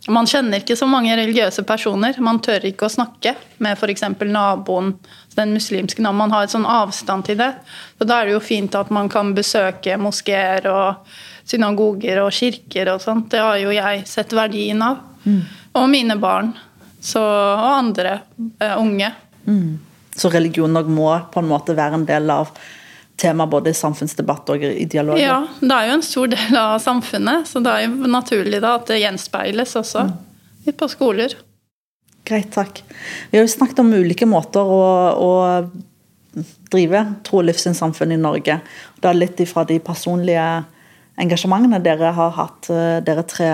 [0.09, 2.15] Man kjenner ikke så mange religiøse personer.
[2.23, 4.07] Man tør ikke å snakke med f.eks.
[4.25, 4.95] naboen,
[5.37, 6.23] den muslimske naboen.
[6.23, 7.51] Man har et sånn avstand til det.
[7.99, 11.11] Så da er det jo fint at man kan besøke moskeer og
[11.49, 13.29] synagoger og kirker og sånt.
[13.33, 15.01] Det har jo jeg sett verdien av.
[15.25, 15.41] Mm.
[15.79, 16.53] Og mine barn.
[17.01, 18.19] Så, og andre
[18.61, 19.11] uh, unge.
[19.47, 19.79] Mm.
[20.15, 22.51] Så religion nok må på en måte være en del av
[23.19, 25.19] tema både i samfunnsdebatt og i dialog?
[25.19, 28.77] Ja, det er jo en stor del av samfunnet, så det er jo naturlig da
[28.79, 30.73] at det gjenspeiles også mm.
[30.79, 31.35] på skoler.
[32.27, 32.83] Greit, takk.
[33.31, 34.83] Vi har jo snakket om ulike måter å,
[35.19, 38.59] å drive tro- og livssynssamfunn i Norge.
[38.99, 40.45] Det er litt ifra de personlige
[41.19, 43.51] engasjementene dere har hatt, eh, dere tre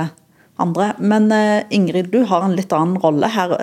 [0.62, 0.94] andre.
[1.00, 3.56] Men eh, Ingrid, du har en litt annen rolle her.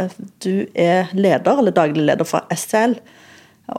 [0.45, 2.99] Du er leder, eller daglig leder for STL.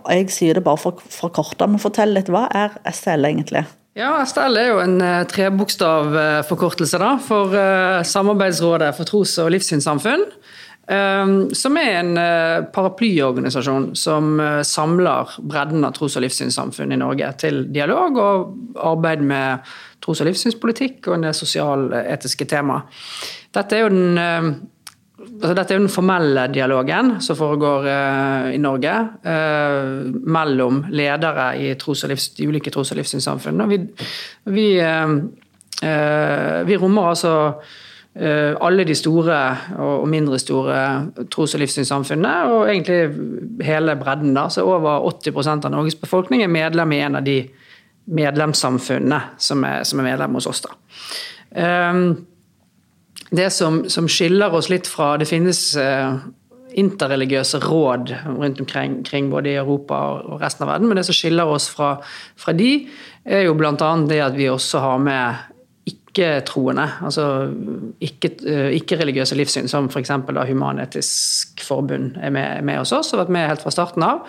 [0.10, 2.32] Jeg sier det bare for, forkorta, men fortell litt.
[2.32, 3.66] Hva er STL egentlig?
[4.00, 7.54] Ja, STL er jo en uh, trebokstavforkortelse da, for
[8.10, 10.30] Samarbeidsrådet for tros- og livssynssamfunn.
[11.56, 12.18] Som er en
[12.76, 14.34] paraplyorganisasjon som
[14.68, 19.64] samler bredden av tros- og livssynssamfunn i Norge til dialog og arbeid med
[20.04, 22.82] tros- og livssynspolitikk og en del sosialetiske tema.
[23.54, 24.72] Dette er jo den
[25.24, 31.72] altså Dette er den formelle dialogen som foregår uh, i Norge uh, mellom ledere i
[32.10, 33.68] livs, de ulike tros- og livssynssamfunnene.
[33.70, 33.80] Vi,
[34.52, 34.68] vi,
[36.68, 37.34] vi, rommer altså
[38.14, 39.38] alle de store
[39.82, 40.82] og mindre store
[41.32, 44.34] tros- og livssynssamfunnene, og egentlig hele bredden.
[44.34, 47.40] da, så Over 80% av Norges befolkning er medlem i en av de
[48.06, 50.64] medlemssamfunnene som er, som er medlem hos oss.
[50.66, 50.78] da.
[51.54, 52.26] Um,
[53.34, 56.18] det som, som, skiller oss litt fra Det finnes eh,
[56.78, 61.50] interreligiøse råd rundt omkring både i Europa og resten av verden, men det som skiller
[61.50, 61.96] oss fra,
[62.40, 62.88] fra de,
[63.26, 63.74] er jo bl.a.
[64.10, 65.54] det at vi også har med
[65.90, 67.26] ikke-troende, altså
[68.02, 70.14] ikke-religiøse ikke livssyn, som f.eks.
[70.50, 74.26] Human-Etisk Forbund er med, med, hos oss og har vært med helt fra starten av.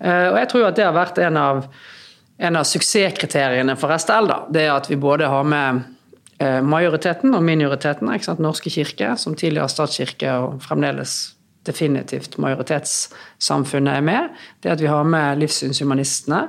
[0.00, 1.66] Eh, og jeg tror at det har vært en av,
[2.38, 4.30] en av suksesskriteriene for STL.
[4.30, 4.38] Da.
[4.50, 5.84] Det er at vi både har med
[6.38, 8.10] Eh, majoriteten og minoriteten.
[8.10, 8.42] Ikke sant?
[8.42, 14.34] Norske kirke, som tidligere statskirke og fremdeles definitivt majoritetssamfunnet er med.
[14.62, 16.42] Det at vi har med livssynshumanistene.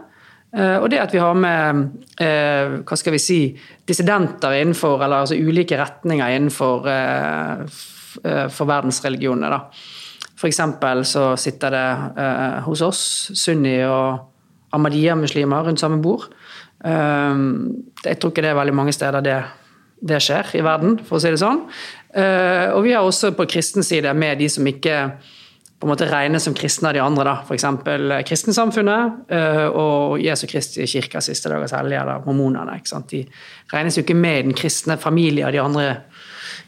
[0.55, 1.85] Eh, og det at vi har med
[2.19, 3.39] eh, hva skal vi si,
[3.87, 6.89] dissidenter innenfor, eller altså ulike retninger innenfor
[8.49, 9.49] for verdensreligionene.
[9.51, 9.59] da.
[10.35, 10.59] F.eks.
[11.03, 11.87] så sitter det
[12.63, 13.01] hos oss
[13.35, 14.34] sunni- og
[14.75, 16.27] ahmadiyya-muslimer rundt samme bord.
[16.85, 19.39] Um, jeg tror ikke det er veldig mange steder det,
[20.05, 21.63] det skjer i verden, for å si det sånn.
[22.15, 24.99] Uh, og vi har også på kristen side med de som ikke
[25.75, 27.25] på en måte regnes som kristne av de andre.
[27.27, 27.65] da, F.eks.
[28.29, 32.79] Kristensamfunnet uh, og Jesu Kristi kirke siste dagers hellige, eller mormonene.
[33.11, 33.25] De
[33.73, 35.89] regnes jo ikke med i den kristne familie av de andre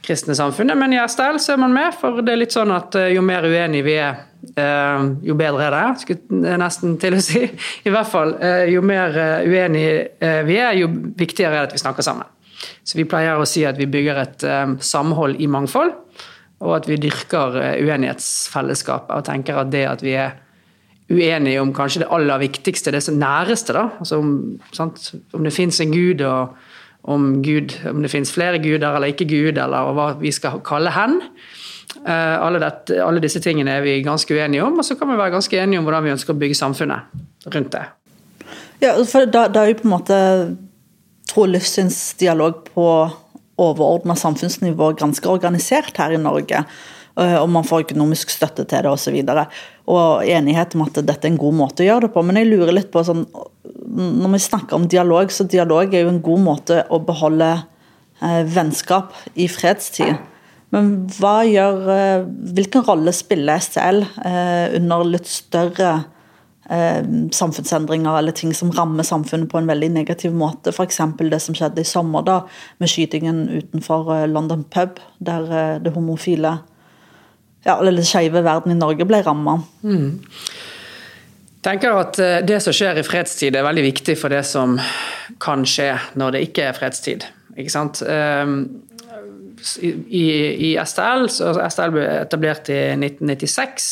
[0.05, 0.77] kristne samfunnet.
[0.77, 3.23] Men i STL så er man med, for det er litt sånn at eh, jo
[3.25, 4.23] mer uenige vi er,
[4.55, 5.83] eh, jo bedre er det.
[6.03, 7.43] Skulle nesten til å si.
[7.88, 11.83] I hvert fall, eh, jo mer uenige vi er, jo viktigere er det at vi
[11.83, 12.27] snakker sammen.
[12.88, 14.43] Så vi pleier å si at vi bygger et
[14.81, 15.91] samhold i mangfold,
[16.65, 20.33] og at vi dyrker uenighetsfellesskapet og tenker at det at vi er
[21.07, 23.86] uenige om kanskje det aller viktigste, det som næreste, da.
[24.01, 24.31] Altså om,
[25.38, 26.57] om det fins en gud og
[27.07, 30.91] om, Gud, om det finnes flere guder eller ikke Gud, eller hva vi skal kalle
[30.95, 31.21] hen.
[32.03, 35.19] Eh, alle, dette, alle, disse tingene er vi ganske uenige om, og så kan vi
[35.19, 37.85] være ganske enige om hvordan vi ønsker å bygge samfunnet rundt det.
[38.83, 40.19] Ja, for da, da er jo på en måte
[41.31, 42.89] tro- og livssynsdialog på
[43.57, 46.61] overordna samfunnsnivå ganske organisert her i Norge.
[47.17, 49.17] Eh, og man får økonomisk støtte til det osv.
[49.34, 49.60] Og,
[49.93, 52.25] og enighet om at dette er en god måte å gjøre det på.
[52.25, 53.25] Men jeg lurer litt på sånn
[53.97, 57.49] når vi snakker om dialog, så dialog er jo en god måte å beholde
[58.21, 60.19] eh, vennskap i fredstid.
[60.75, 62.27] Men hva gjør, eh,
[62.58, 65.91] hvilken rolle spiller STL eh, under litt større
[66.69, 66.99] eh,
[67.34, 70.75] samfunnsendringer eller ting som rammer samfunnet på en veldig negativ måte?
[70.75, 71.01] F.eks.
[71.17, 72.41] det som skjedde i sommer da,
[72.84, 76.60] med skytingen utenfor eh, London pub, der det homofile
[77.65, 79.59] ja, eller skeive verden i Norge ble ramma.
[79.81, 80.19] Mm
[81.67, 84.77] tenker at eh, det som skjer i fredstid er veldig viktig for det som
[85.43, 87.25] kan skje når det ikke er fredstid.
[87.57, 88.03] Ikke sant?
[88.05, 88.59] Ehm,
[89.81, 90.25] I,
[90.69, 93.89] i STL, så STL ble etablert i 1996.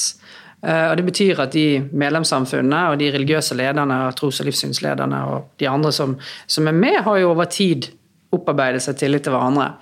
[0.61, 5.21] Eh, og Det betyr at de medlemssamfunnene og de religiøse lederne, og tros- og livssynslederne
[5.33, 7.89] og de andre som, som, er med, har jo over tid
[8.35, 9.73] opparbeidet seg tillit til hverandre.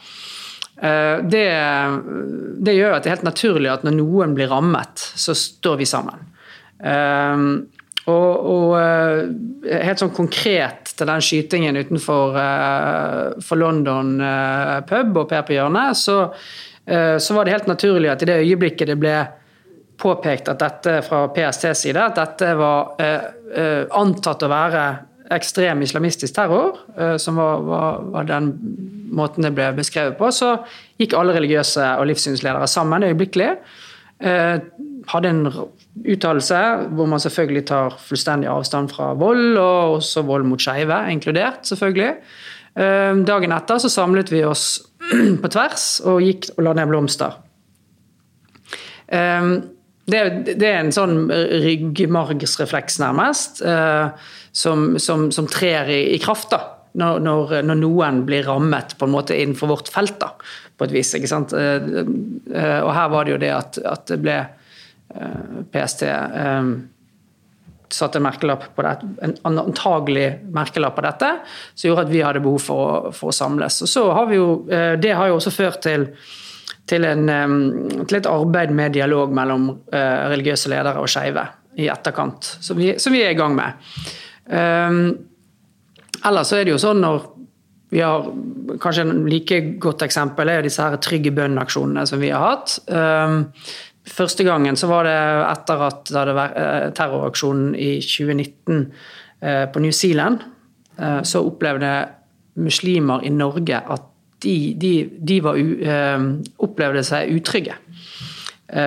[0.83, 1.47] Eh, det,
[2.59, 5.87] det, gjør at det er helt naturlig at når noen blir rammet, så står vi
[5.87, 6.25] sammen.
[6.83, 7.45] Ehm,
[8.03, 12.35] og, og, eh, helt sånn konkret til den skytingen utenfor
[13.39, 14.17] for London
[14.89, 16.17] pub og Per på hjørnet, så,
[16.83, 19.15] så, var det helt naturlig at i det øyeblikket det ble
[20.03, 22.99] påpekt at dette fra PSTs side at dette var
[24.03, 24.83] antatt å være
[25.31, 26.81] ekstrem islamistisk terror,
[27.21, 28.49] som var, var, var, den
[29.13, 30.57] måten det ble beskrevet på, så
[30.99, 33.47] gikk alle religiøse og livssynsledere sammen øyeblikkelig.
[34.19, 35.45] Hadde en
[36.03, 36.61] uttalelse
[36.97, 42.11] hvor man selvfølgelig tar fullstendig avstand fra vold, og også vold mot skeive inkludert, selvfølgelig.
[42.79, 44.81] Ehm, dagen etter så samlet vi oss
[45.43, 47.37] på tvers og gikk og la ned blomster.
[49.13, 49.53] Ehm,
[50.05, 50.21] det,
[50.59, 56.59] det er en sånn ryggmargsrefleks, nærmest, eh, som, som, som trer i, i kraft da,
[56.99, 57.23] når,
[57.63, 60.33] når, noen blir rammet på en måte innenfor vårt felt, da,
[60.77, 61.13] på et vis.
[61.15, 61.55] ikke sant?
[61.55, 64.41] Eh, eh, og her var det jo det at, at det ble
[65.69, 66.01] PST
[67.93, 71.27] satte en merkelapp på det, en antagelig merkelapp på dette,
[71.75, 73.77] som gjorde at vi hadde behov for å, for å samles.
[73.85, 76.07] Og så har vi jo, Det har jo også ført til,
[76.89, 77.29] til, en,
[78.03, 81.45] til et arbeid med dialog mellom religiøse ledere og skeive
[81.79, 83.71] i etterkant, som vi, som vi, er i gang med.
[86.27, 87.23] Ellers så er det jo sånn når
[87.93, 88.27] vi har
[88.81, 92.77] Kanskje en like godt eksempel er disse her Trygge bønn-aksjonene som vi har hatt.
[94.03, 98.81] Første gangen så var det etter at det hadde vært eh, terroraksjonen i 2019
[99.39, 100.43] eh, på New Zealand.
[100.99, 101.91] Eh, så opplevde
[102.59, 104.09] muslimer i Norge at
[104.43, 105.59] de, de, de var,
[106.63, 107.77] opplevde seg utrygge.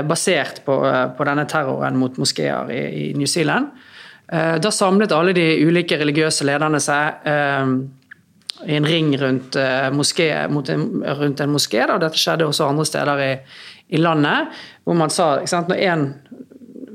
[0.06, 0.78] Basert på,
[1.16, 3.68] på, denne terroren mot moskeer i, i, New Zealand.
[4.26, 7.28] Da samlet alle de ulike religiøse lederne seg
[8.66, 9.58] i en ring rundt,
[9.94, 10.88] moské, en,
[11.20, 11.84] rundt en moské.
[11.86, 13.30] Dette skjedde også andre steder i,
[13.94, 14.50] i landet,
[14.84, 16.06] hvor man sa at når en,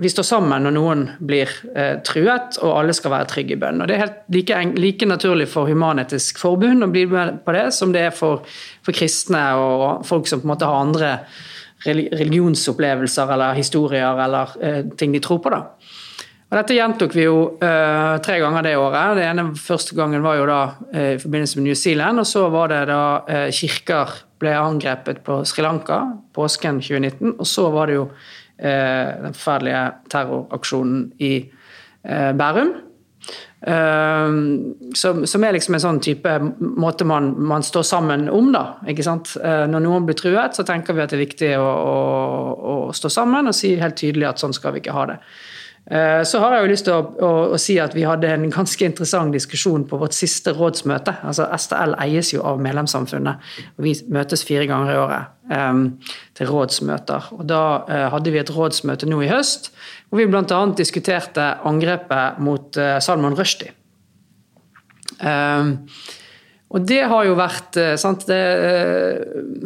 [0.02, 3.84] vi står sammen når noen blir eh, truet, og alle skal være trygge i bønn.
[3.84, 7.68] Og Det er helt like, like, naturlig for Human-Etisk Forbund å bli med på det,
[7.78, 8.42] som det er for,
[8.82, 11.12] for, kristne og folk som på en måte har andre
[11.86, 15.54] religionsopplevelser eller historier eller eh, ting de tror på.
[15.54, 15.62] da.
[16.52, 19.16] Og Dette gjentok vi jo eh, tre ganger det året.
[19.22, 22.50] Det ene Første gangen var jo da uh, i forbindelse med New Zealand, og så
[22.52, 26.02] var det da uh, kirker ble angrepet på Sri Lanka
[26.36, 27.38] påsken 2019.
[27.38, 28.10] Og så var det jo
[28.62, 31.34] den forferdelige terroraksjonen i
[32.02, 32.72] Bærum.
[34.98, 36.32] Som, som, er liksom en sånn type
[36.82, 38.64] måte man, man, står sammen om, da.
[38.90, 39.36] ikke sant?
[39.42, 41.98] Når noen blir truet, så tenker vi at det er viktig å, å,
[42.72, 45.20] å stå sammen og si helt tydelig at sånn skal vi ikke ha det.
[45.90, 48.46] Eh, så har jeg jo lyst til å, å, å, si at vi hadde en
[48.54, 51.16] ganske interessant diskusjon på vårt siste rådsmøte.
[51.26, 55.84] Altså STL eies jo av medlemssamfunnet, og vi møtes fire ganger i året um,
[56.38, 57.32] til rådsmøter.
[57.40, 59.72] Og Da uh, hadde vi et rådsmøte nå i høst
[60.12, 60.62] hvor vi bl.a.
[60.78, 63.74] diskuterte angrepet mot uh, Salman Rushdie.
[65.18, 65.74] Um,
[66.72, 68.38] og det har jo vært sant, det,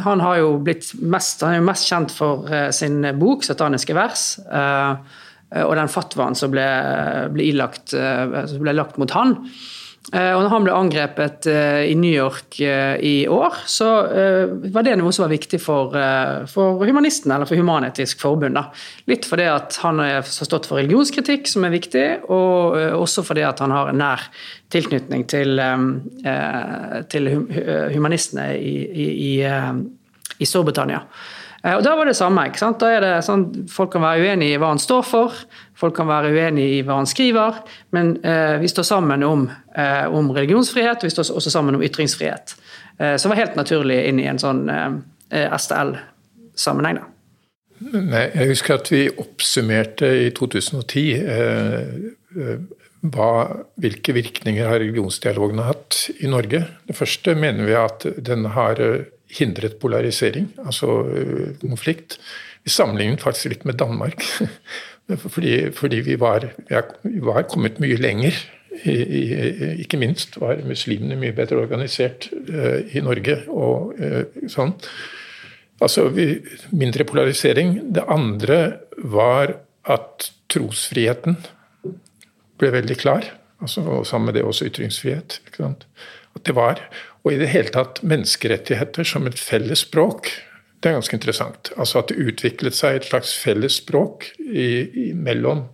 [0.01, 4.39] Han har jo blitt mest, han er jo mest kjent for sin bok 'Sataniske vers'.
[4.49, 5.21] Uh,
[5.53, 6.65] og den fatwaen som ble,
[7.33, 9.37] ble, ilagt, eh, som ble lagt mot han.
[10.13, 13.87] Eh, og når han ble angrepet i New York i år, så
[14.73, 15.95] var det noe som var viktig for,
[16.51, 18.57] for humanistene, eller for Human-Etisk Forbund.
[18.57, 18.67] Da.
[19.09, 23.63] Litt fordi at han har stått for religionskritikk, som er viktig, og også fordi at
[23.65, 24.27] han har en nær
[24.73, 25.61] tilknytning til,
[27.09, 27.33] til
[27.95, 29.33] humanistene i, i, i,
[30.37, 31.01] i Storbritannia.
[31.65, 32.45] Eh, og Da var det samme.
[32.45, 32.79] ikke sant?
[32.79, 35.33] Da er det sånn, Folk kan være uenig i hva han står for,
[35.75, 40.05] folk kan være uenig i hva han skriver, men eh, vi står sammen om, eh,
[40.07, 42.55] om, religionsfrihet, og vi står også sammen om ytringsfrihet.
[42.99, 47.01] Eh, det var helt naturlig inn i en sånn eh, STL-sammenheng.
[47.01, 47.11] da.
[47.75, 52.53] Jeg husker at vi oppsummerte i 2010 eh,
[53.11, 53.31] hva,
[53.75, 56.63] hvilke virkninger har religionsdialogene hatt i Norge.
[56.87, 58.79] Det første mener vi at den har
[59.31, 62.19] hindret polarisering, altså øh, konflikt.
[62.63, 64.23] Vi sammenlignet faktisk litt med Danmark.
[65.05, 66.47] Fordi, fordi vi, var,
[67.03, 68.33] vi, var, kommet mye lenger.
[68.83, 69.21] I, i,
[69.83, 73.35] ikke minst var muslimene mye bedre organisert uh, i Norge.
[73.47, 74.73] og uh, sånn.
[75.77, 76.39] Altså vi,
[76.73, 77.77] mindre polarisering.
[77.93, 78.59] Det andre
[78.97, 81.37] var at trosfriheten
[82.57, 83.29] ble veldig klar.
[83.61, 85.39] Altså, og sammen med det også ytringsfrihet.
[85.61, 86.81] At det var,
[87.25, 90.29] og i det hele tatt menneskerettigheter som et felles språk.
[90.79, 91.71] Det er ganske interessant.
[91.73, 95.65] Altså At det utviklet seg et slags felles språk mellom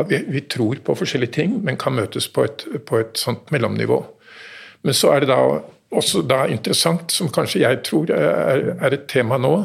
[0.00, 3.50] at vi, vi, tror på forskjellige ting, men kan møtes på et, på et sånt
[3.52, 3.98] mellomnivå.
[4.86, 5.42] Men så er det da
[5.92, 9.56] også da interessant, som kanskje jeg tror er, er et tema nå.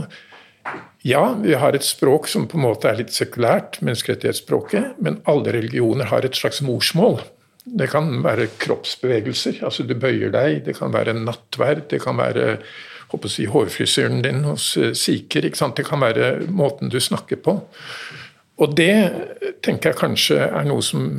[1.08, 5.54] Ja, vi har et språk som på en måte er litt sekulært, menneskerettighetsspråket, men alle
[5.56, 7.22] religioner har et slags morsmål.
[7.68, 12.58] Det kan være kroppsbevegelser, altså du bøyer deg, det kan være nattverd, det kan være
[13.12, 15.48] håper å si, hårfrisyren din hos eh, sikher.
[15.48, 17.58] Det kan være måten du snakker på.
[18.58, 18.94] Og det
[19.66, 21.12] tenker jeg kanskje er noe som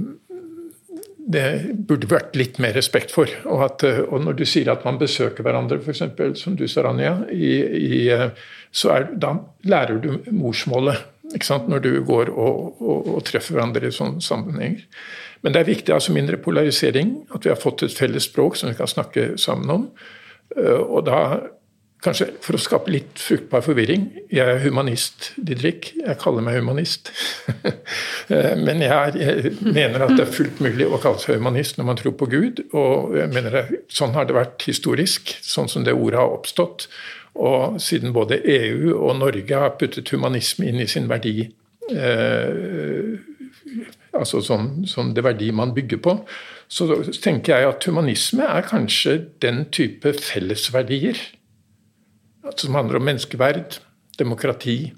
[1.28, 3.30] det burde vært litt mer respekt for.
[3.44, 6.04] Og, at, eh, og når du sier at man besøker hverandre, f.eks.,
[6.40, 8.30] som du sa, Rania, i, i, eh,
[8.72, 9.37] så er, da
[9.68, 11.14] lærer du morsmålet.
[11.28, 14.87] Når du går og, og, og treffer hverandre i sånne sammenhenger.
[15.42, 18.70] Men det er viktig, altså mindre polarisering, at vi har fått et felles språk som
[18.70, 19.87] vi kan snakke sammen om.
[20.57, 21.20] Eh, og da,
[22.05, 25.92] kanskje for å skape litt fruktbar forvirring Jeg er humanist, Didrik.
[25.98, 27.12] Jeg kaller meg humanist.
[28.29, 31.87] Eh, men jeg, jeg, mener at det er fullt mulig å kalle seg humanist når
[31.88, 32.59] man tror på Gud.
[32.77, 36.85] Og jeg mener det, sånn har det vært historisk, sånn som det ordet har oppstått.
[37.40, 41.46] Og siden både EU og Norge har puttet humanisme inn i sin verdi
[41.88, 43.16] eh,
[44.14, 46.14] altså som, som det verdi man bygger på,
[46.68, 46.88] så
[47.23, 51.16] tenker jeg at humanisme er kanskje den type fellesverdier
[52.57, 53.79] som handler om menneskeverd,
[54.18, 54.92] demokrati,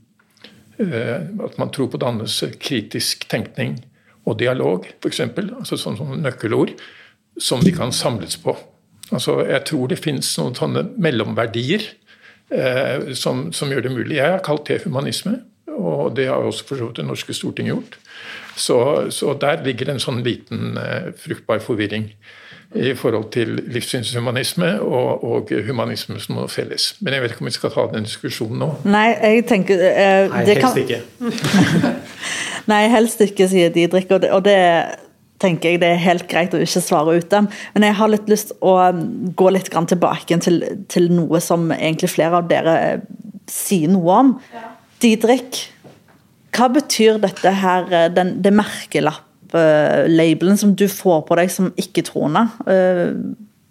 [0.78, 3.78] eh, at man tror på dannelse, kritisk tenkning
[4.24, 5.20] og dialog, f.eks.
[5.20, 6.74] Altså sånn nøkkelord
[7.40, 8.54] som vi kan samles på.
[9.10, 11.82] Altså, jeg tror det finnes noen sånne mellomverdier
[12.54, 14.18] eh, som, som, gjør det mulig.
[14.20, 17.70] Jeg har kalt det humanisme, og det har også for så vidt det norske storting
[17.72, 17.98] gjort.
[18.60, 18.76] Så,
[19.14, 22.10] så, der ligger en sånn liten uh, fruktbar forvirring
[22.76, 26.92] i forhold til livssynshumanisme og, og, humanisme som noe felles.
[27.00, 28.68] Men jeg vet ikke om vi skal ta den diskusjonen nå.
[28.86, 30.78] Nei, jeg tenker Eh, Nei, helst kan...
[30.84, 31.00] ikke.
[32.70, 34.12] Nei, helst ikke, sier Didrik.
[34.14, 34.58] Og det, og det,
[35.40, 37.48] tenker jeg det er helt greit å ikke svare ut dem.
[37.74, 39.04] Men jeg har litt lyst å um,
[39.36, 42.76] gå litt tilbake til, til noe som egentlig flere av dere
[43.50, 44.34] sier noe om.
[44.54, 44.66] Ja.
[45.00, 45.62] Didrik,
[46.54, 52.42] hva betyr dette her, eh, den, det merkelapp-labelen som du får på deg som ikke-troende?
[52.66, 53.08] Uh,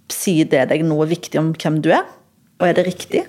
[0.09, 2.05] sier det deg noe viktig om hvem du er,
[2.59, 3.21] og er det riktig?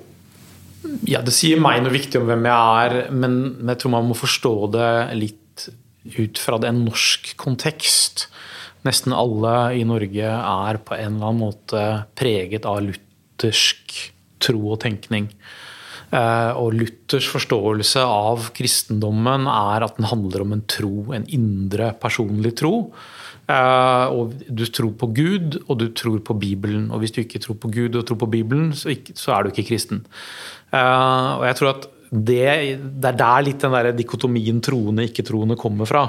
[1.09, 3.33] Ja, det sier meg noe viktig om hvem jeg er, men
[3.69, 5.67] jeg tror man må forstå det litt
[6.17, 8.29] ut fra det, en norsk kontekst.
[8.87, 11.83] Nesten alle i Norge er på en eller annen måte
[12.17, 13.99] preget av luthersk
[14.41, 15.29] tro og tenkning.
[16.11, 22.57] Og Luthers forståelse av kristendommen er at den handler om en tro, en indre personlig
[22.59, 22.75] tro.
[23.51, 26.89] Og du tror på Gud, og du tror på Bibelen.
[26.91, 29.69] Og hvis du ikke tror på Gud og tror på Bibelen, så, er du ikke
[29.71, 30.03] kristen.
[30.75, 32.43] Og jeg tror at det,
[32.83, 36.05] det er der litt den der dikotomien troende, ikke-troende kommer fra.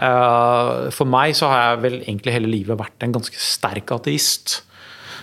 [0.00, 4.62] For meg så har jeg vel egentlig hele livet vært en ganske sterk ateist.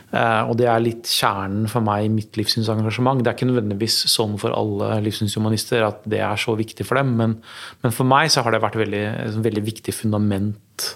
[0.07, 3.23] Eh, og det er litt kjernen for meg i mitt livssynsengasjement.
[3.23, 7.15] Det er ikke nødvendigvis sånn for alle livssynshumanister at det er så viktig for dem,
[7.19, 7.37] men,
[7.83, 9.07] men for meg så har det vært et veldig,
[9.49, 10.91] veldig viktig fundament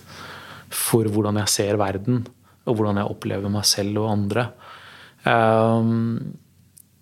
[0.71, 2.23] for hvordan jeg ser verden,
[2.63, 4.47] og hvordan jeg opplever meg selv og andre.
[5.25, 6.37] Um,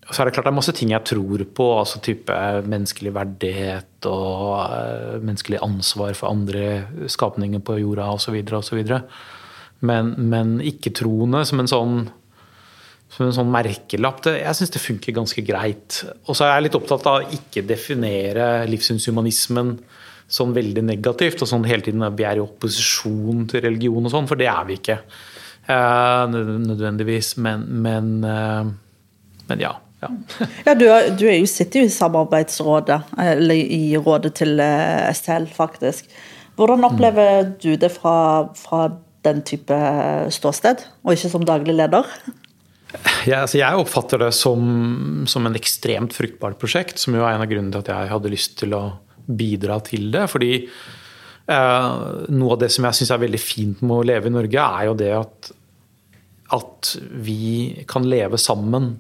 [0.10, 2.34] så er det klart det er masse ting jeg tror på, altså type
[2.66, 8.40] menneskelig verdighet og uh, menneskelig ansvar for andre skapninger på jorda osv.
[8.58, 8.82] osv.
[9.86, 12.00] Men, men ikke-troende som en sånn
[13.10, 14.22] som en sånn merkelapp.
[14.30, 16.04] Jeg syns det funker ganske greit.
[16.30, 19.74] Og så er jeg litt opptatt av å ikke definere livssynshumanismen
[20.30, 21.42] sånn veldig negativt.
[21.42, 24.50] og sånn hele tiden at Vi er i opposisjon til religion og sånn, for det
[24.52, 25.00] er vi ikke.
[25.70, 27.36] Uh, nødvendigvis.
[27.38, 28.70] Men, men, uh,
[29.50, 29.76] men ja.
[30.02, 30.14] Ja.
[30.68, 35.10] ja du, er, du, er jo, sitter jo i samarbeidsrådet, eller i rådet til uh,
[35.12, 36.14] STL, faktisk.
[36.60, 38.90] Hvordan opplever du det fra, fra
[39.26, 39.80] den type
[40.34, 42.08] ståsted, og ikke som daglig leder?
[43.28, 47.44] Ja, altså jeg oppfatter det som, som en ekstremt fruktbart prosjekt, som jo er en
[47.44, 48.84] av grunnene til at jeg hadde lyst til å
[49.30, 50.26] bidra til det.
[50.32, 51.92] fordi eh,
[52.34, 54.90] noe av det som jeg syns er veldig fint med å leve i Norge, er
[54.90, 55.52] jo det at,
[56.58, 56.96] at
[57.28, 58.96] vi kan leve sammen.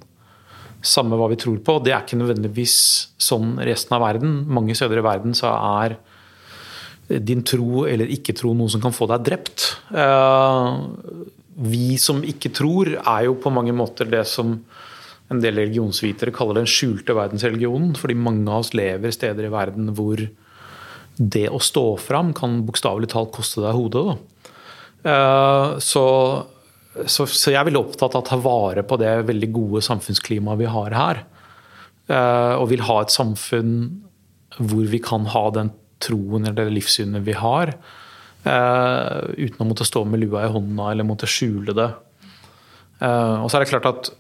[0.86, 1.80] Samme hva vi tror på.
[1.84, 2.78] Det er ikke nødvendigvis
[3.20, 4.44] sånn resten av verden.
[4.48, 5.50] Mange steder i verden så
[5.82, 5.98] er
[7.10, 9.66] din tro eller ikke-tro noe som kan få deg drept.
[9.90, 10.76] Eh,
[11.70, 14.60] vi som ikke tror, er jo på mange måter det som
[15.30, 17.96] en del religionsvitere kaller den skjulte verdensreligionen.
[17.98, 20.22] Fordi mange av oss lever steder i verden hvor
[21.20, 24.20] det å stå fram kan bokstavelig talt koste deg hodet.
[25.04, 26.06] Eh, så,
[27.06, 30.62] så, så, jeg er veldig opptatt av å ta vare på det veldig gode samfunnsklimaet
[30.62, 31.26] vi har her.
[32.10, 33.76] Eh, og vil ha et samfunn
[34.60, 35.74] hvor vi kan ha den
[36.04, 37.74] troen eller livssynet vi har.
[38.46, 41.90] Uh, uten å måtte stå med lua i hånda eller måtte skjule det.
[43.02, 44.12] Uh, og så er det klart at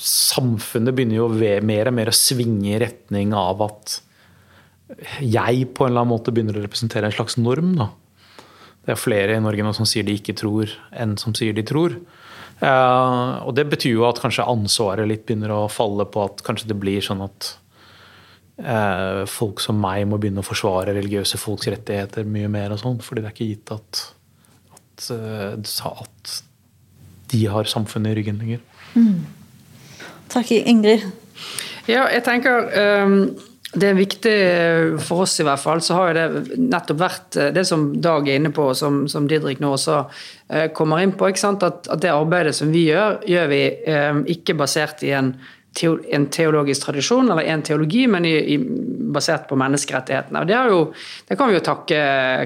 [0.00, 1.28] samfunnet begynner jo
[1.66, 3.98] mer og mer å svinge i retning av at
[5.22, 7.74] jeg på en eller annen måte begynner å representere en slags norm.
[7.78, 7.90] Da.
[8.86, 11.64] Det er flere i Norge nå som sier de ikke tror, enn som sier de
[11.66, 11.94] tror.
[12.60, 16.72] Eh, og det betyr jo at kanskje ansvaret litt begynner å falle på at kanskje
[16.72, 17.59] det blir sånn at eh,
[19.30, 22.74] folk som meg må begynne å forsvare religiøse folks rettigheter mye mer.
[22.74, 24.00] og sånn, fordi det er ikke gitt at,
[24.76, 26.34] at, eh, at
[27.30, 28.64] de har samfunnet i ryggen lenger.
[28.94, 29.24] Mm.
[30.30, 31.06] Takk, Ingrid.
[31.88, 32.68] Ja, jeg tenker
[33.04, 33.14] um,
[33.70, 34.34] det er viktig
[35.06, 35.82] for oss i hvert fall.
[35.82, 39.62] Så har det nettopp vært eh, det som Dag er inne på, som, som Didrik
[39.62, 41.30] nå også uh, kommer inn på.
[41.30, 45.34] At, at, det arbeidet som vi gjør, gjør vi um, ikke basert i en
[45.78, 48.56] en teologisk tradisjon eller en teologi, men i, i,
[49.14, 50.42] basert på menneskerettighetene.
[50.42, 50.80] Og det, jo,
[51.28, 52.00] det, kan vi jo takke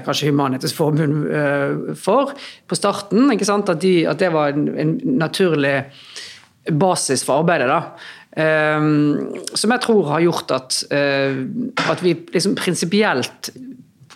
[0.05, 2.35] kanskje Humanitets Forbund uh, for
[2.67, 3.31] på starten.
[3.31, 5.77] At, de, at, det var en, en, naturlig
[6.71, 7.81] basis for arbeidet.
[8.35, 11.39] Um, som jeg tror har gjort at, uh,
[11.91, 13.53] at vi liksom prinsipielt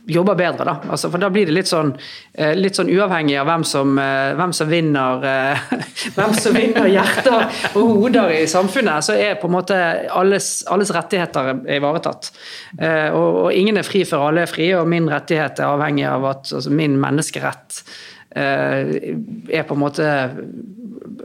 [0.10, 0.66] jobber bedre.
[0.66, 0.76] Da.
[0.90, 1.92] Altså, for da blir det litt sånn,
[2.34, 5.64] eh, litt sånn uavhengig av hvem som, eh, hvem som, vinner eh,
[6.18, 9.78] hvem som vinner hjerter og hoder i samfunnet, så er på en måte
[10.10, 12.32] alles, alles rettigheter ivaretatt.
[12.80, 16.28] Og, og, ingen er fri før alle er frie, og min rettighet er avhengig av
[16.30, 17.84] at altså, min menneskerett
[18.30, 20.06] er på en måte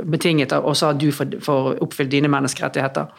[0.09, 3.11] betinget av også at du får, oppfylt dine menneskerettigheter.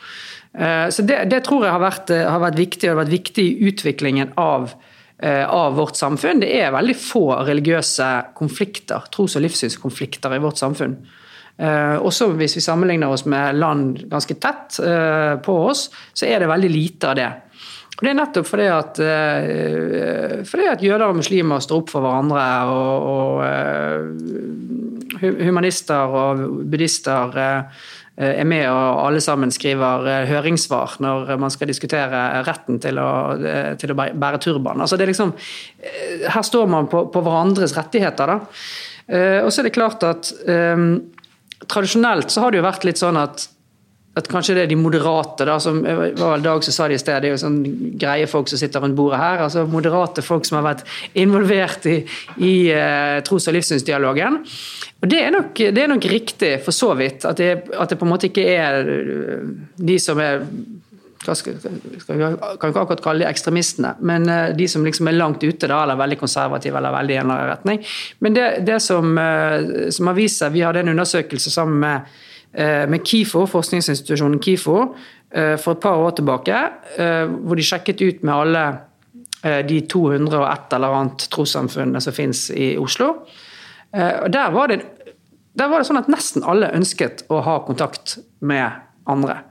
[0.89, 3.70] Så det, det, tror jeg har vært, har vært viktig, og har vært viktig i
[3.70, 4.74] utviklingen av
[5.24, 6.41] av vårt samfunn.
[6.43, 10.97] Det er veldig få religiøse konflikter, tros- og livssynskonflikter i vårt samfunn.
[11.55, 16.39] Eh, også hvis vi sammenligner oss med land ganske tett eh, på oss, så er
[16.43, 17.32] det veldig lite av det.
[17.95, 18.97] Og det er nettopp fordi at,
[20.49, 23.39] fordi at jøder og muslimer står opp for hverandre, og, og
[25.39, 27.61] humanister og buddhister Eh,
[28.16, 33.09] er med og alle sammen skriver eh, høringssvar når man skal diskutere retten til å,
[33.36, 34.80] eh, til å bære turban.
[34.82, 35.34] Altså det er liksom,
[36.32, 38.32] her står man på, på hverandres rettigheter.
[38.32, 38.39] Da.
[39.45, 40.95] Og så er det klart at um,
[41.70, 43.43] tradisjonelt så har det jo vært litt sånn at
[44.16, 47.01] at kanskje det er de moderate, da, som var vel Dag som sa det i
[47.01, 47.57] sted, det er jo sånn
[47.99, 49.43] greie folk som sitter rundt bordet her.
[49.47, 50.86] altså Moderate folk som har vært
[51.20, 51.97] involvert i,
[52.39, 54.39] i uh, tros- og livssynsdialogen.
[55.03, 57.28] Og det er, nok, det er nok, riktig, for så vidt.
[57.28, 58.88] At det, at det, på en måte ikke er
[59.76, 60.45] de som er
[61.34, 61.55] skal,
[61.99, 62.20] skal
[62.59, 65.82] kan ikke akkurat kalle de ekstremistene, men eh, de som liksom er langt ute, da,
[65.84, 67.82] eller veldig konservative eller veldig i en eller annen retning.
[68.26, 71.95] Men det, det som, eh, som, har vist seg Vi hadde en undersøkelse sammen med,
[71.95, 72.24] eh,
[72.56, 74.76] med KIFO, forskningsinstitusjonen KIFO
[75.60, 76.60] for et par år tilbake,
[77.43, 78.62] hvor de sjekket ut med alle
[79.68, 83.10] de 201 eller annet trossamfunnene som finnes i Oslo.
[83.91, 84.80] Og der var, det,
[85.60, 88.80] der var det sånn at nesten alle ønsket å ha kontakt med
[89.12, 89.41] andre.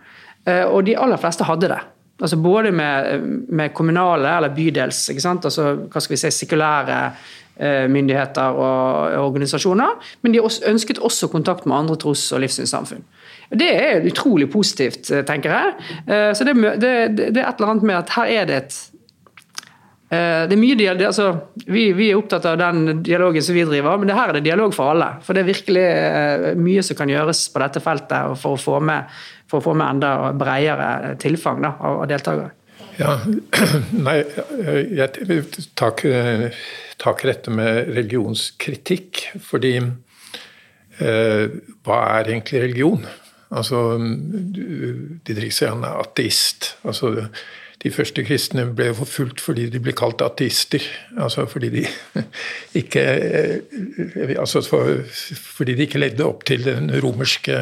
[0.44, 1.80] Eh, og de aller fleste hadde det.
[2.22, 7.30] Altså både med, med kommunale eller bydels, altså, hva skal vi si, sekulære eh,
[7.60, 13.04] myndigheter og organisasjoner, men de ønsket også kontakt med andre tros- og livssynssamfunn.
[13.54, 16.34] Det er utrolig positivt, eh, tenker jeg.
[16.34, 18.82] Så det, det, det, er et eller annet med at her er det et
[20.14, 21.24] det er mye dialog, altså,
[21.66, 24.44] vi, vi, er opptatt av den dialogen som vi driver, men det her er det
[24.44, 25.08] dialog for alle.
[25.26, 25.86] For det er virkelig
[26.60, 29.08] mye som kan gjøres på dette feltet for å få med
[29.50, 32.52] for å få med enda bredere tilfang da, av deltakere?
[32.98, 33.18] Ja,
[34.06, 34.20] nei,
[34.94, 35.42] jeg
[35.74, 39.24] tar ikke i dette med religionskritikk.
[39.42, 41.44] Fordi eh,
[41.86, 43.04] hva er egentlig religion?
[43.54, 43.98] Altså,
[45.26, 46.74] Didrik Sean er ateist.
[46.86, 47.28] Altså,
[47.84, 50.82] de første kristne ble forfulgt fordi de ble kalt ateister.
[51.20, 51.84] Altså fordi de
[52.80, 55.02] ikke eh, altså for,
[55.34, 57.58] fordi de ikke ledde opp til den romerske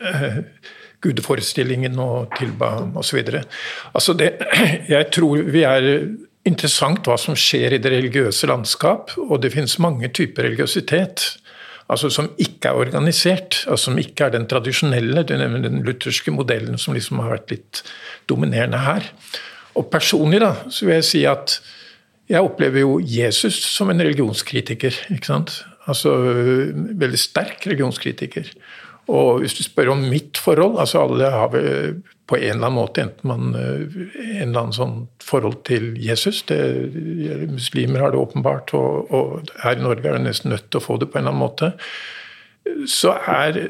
[0.00, 0.40] eh,
[1.04, 3.22] gudeforestillingen og tilba osv.
[3.94, 4.16] Altså
[4.94, 5.88] jeg tror vi er
[6.48, 11.26] interessant hva som skjer i det religiøse landskap, og det finnes mange typer religiøsitet.
[11.90, 16.94] Altså som ikke er organisert, altså som ikke er den tradisjonelle, den lutherske modellen som
[16.94, 17.82] liksom har vært litt
[18.30, 19.10] dominerende her.
[19.78, 21.58] Og personlig da, så vil jeg si at
[22.30, 24.94] jeg opplever jo Jesus som en religionskritiker.
[25.10, 25.56] ikke sant?
[25.90, 28.52] Altså veldig sterk religionskritiker.
[29.10, 32.00] Og hvis du spør om mitt forhold altså Alle har vel
[32.30, 33.96] på en eller annen måte enten man eh,
[34.38, 36.44] en eller annen sånn forhold til Jesus.
[36.46, 36.60] Det,
[37.50, 40.84] muslimer har det åpenbart, og, og, her i Norge er det nesten nødt til å
[40.84, 41.72] få det på en eller annen måte.
[42.86, 43.62] Så er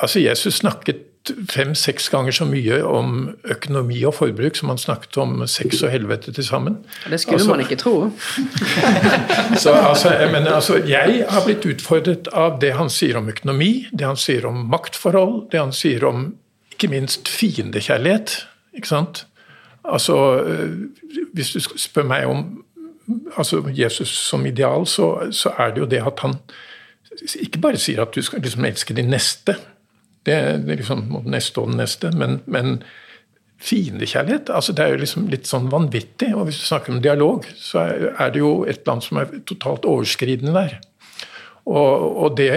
[0.00, 1.09] Altså, Jesus snakket
[1.50, 6.32] fem-seks ganger så mye om økonomi og forbruk som han snakket om sex og helvete
[6.36, 6.78] til sammen.
[7.06, 7.94] Det skulle altså, man ikke tro.
[9.62, 14.06] så, altså, men, altså, jeg har blitt utfordret av det han sier om økonomi, det
[14.06, 16.30] han sier om maktforhold, det han sier om
[16.72, 18.40] ikke minst fiendekjærlighet.
[18.76, 19.26] Ikke sant?
[19.84, 20.76] Altså, øh,
[21.34, 22.64] hvis du spør meg om
[23.36, 26.36] altså Jesus som ideal, så, så er det jo det at han
[27.40, 29.56] ikke bare sier at du skal liksom elske din neste,
[30.28, 32.10] det er liksom neste og den neste.
[32.16, 32.80] Men, men
[33.60, 36.32] fiendekjærlighet altså Det er jo liksom litt sånn vanvittig.
[36.36, 39.88] Og hvis du snakker om dialog, så er det jo et land som er totalt
[39.88, 40.78] overskridende der.
[41.68, 42.50] Og, og det,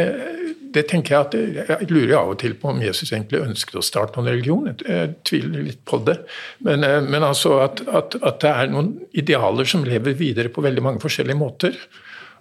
[0.74, 3.86] det, tenker Jeg at jeg lurer av og til på om Jesus egentlig ønsket å
[3.86, 4.72] starte noen religion.
[4.72, 6.22] Jeg, tviler litt på det.
[6.66, 10.64] Men, eh, men altså at, at, at, det er noen idealer som lever videre på
[10.66, 11.78] veldig mange forskjellige måter.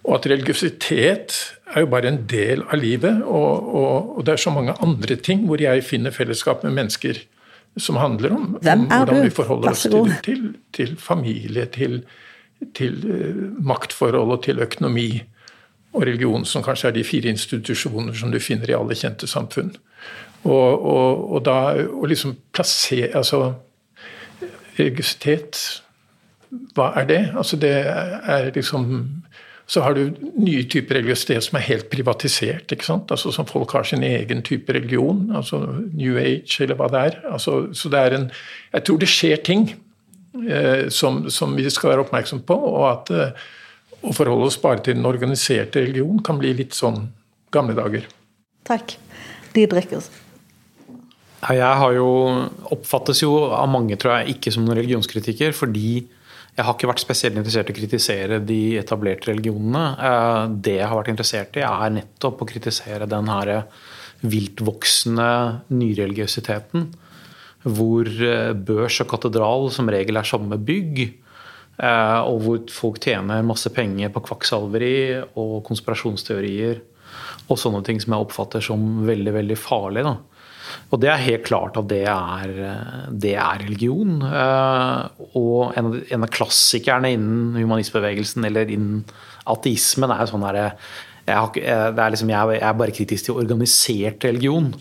[0.03, 1.35] Og at religiøsitet
[1.73, 5.15] er jo bare en del av livet, og, og, og, det er så mange andre
[5.15, 7.21] ting hvor jeg finner fellesskap med mennesker
[7.79, 10.41] som handler om, om hvordan vi forholder oss til, til,
[10.73, 12.03] til familie, til,
[12.75, 15.07] til uh, maktforhold og til økonomi
[15.93, 19.71] og religion, som kanskje er de fire institusjoner som du finner i alle kjente samfunn.
[20.43, 20.85] Og,
[21.33, 23.53] og da å liksom plassere Altså,
[24.75, 25.59] religiøsitet,
[26.75, 27.21] hva er det?
[27.37, 28.89] Altså, det er liksom
[29.65, 32.71] så har du nye typer religiøsitet som er helt privatisert.
[32.71, 33.11] ikke sant?
[33.11, 35.61] Altså Som folk har sin egen type religion, altså
[35.93, 37.19] New Age eller hva det er.
[37.31, 38.31] Altså, så det er en
[38.73, 39.69] Jeg tror det skjer ting
[40.49, 43.45] eh, som, som, vi skal være oppmerksom på, og at eh,
[44.03, 47.07] å forholde oss bare til den organiserte religion kan bli litt sånn
[47.53, 48.09] gamle dager.
[48.67, 48.97] Takk.
[49.53, 50.03] De drikker.
[51.43, 52.09] Jeg har jo,
[52.71, 56.05] oppfattes jo av mange, tror jeg, ikke som noen religionskritiker, fordi
[56.53, 59.83] jeg har ikke vært spesielt interessert i å kritisere de etablerte religionene.
[59.97, 63.53] Eh, det jeg har vært interessert i, er nettopp å kritisere den her
[64.21, 65.29] viltvoksende
[65.73, 66.85] nyreligiøsiteten.
[67.65, 71.01] Hvor eh, børs og katedral som regel er samme bygg.
[71.81, 74.95] Eh, og hvor folk tjener masse penger på kvakksalveri
[75.33, 76.83] og konspirasjonsteorier.
[77.49, 80.05] Og sånne ting som jeg oppfatter som veldig veldig farlig.
[80.05, 80.19] Da.
[80.93, 82.53] Og det er helt klart at det er,
[83.09, 84.19] det er religion.
[84.27, 89.03] Eh, og en av klassikerne innen humanistbevegelsen eller innen
[89.49, 90.69] ateismen er sånn herre
[91.23, 91.63] jeg,
[91.95, 94.73] liksom, jeg, er bare kritisk til organisert religion.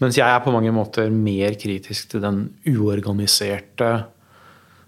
[0.00, 3.90] Mens jeg er på mange måter mer kritisk til den uorganiserte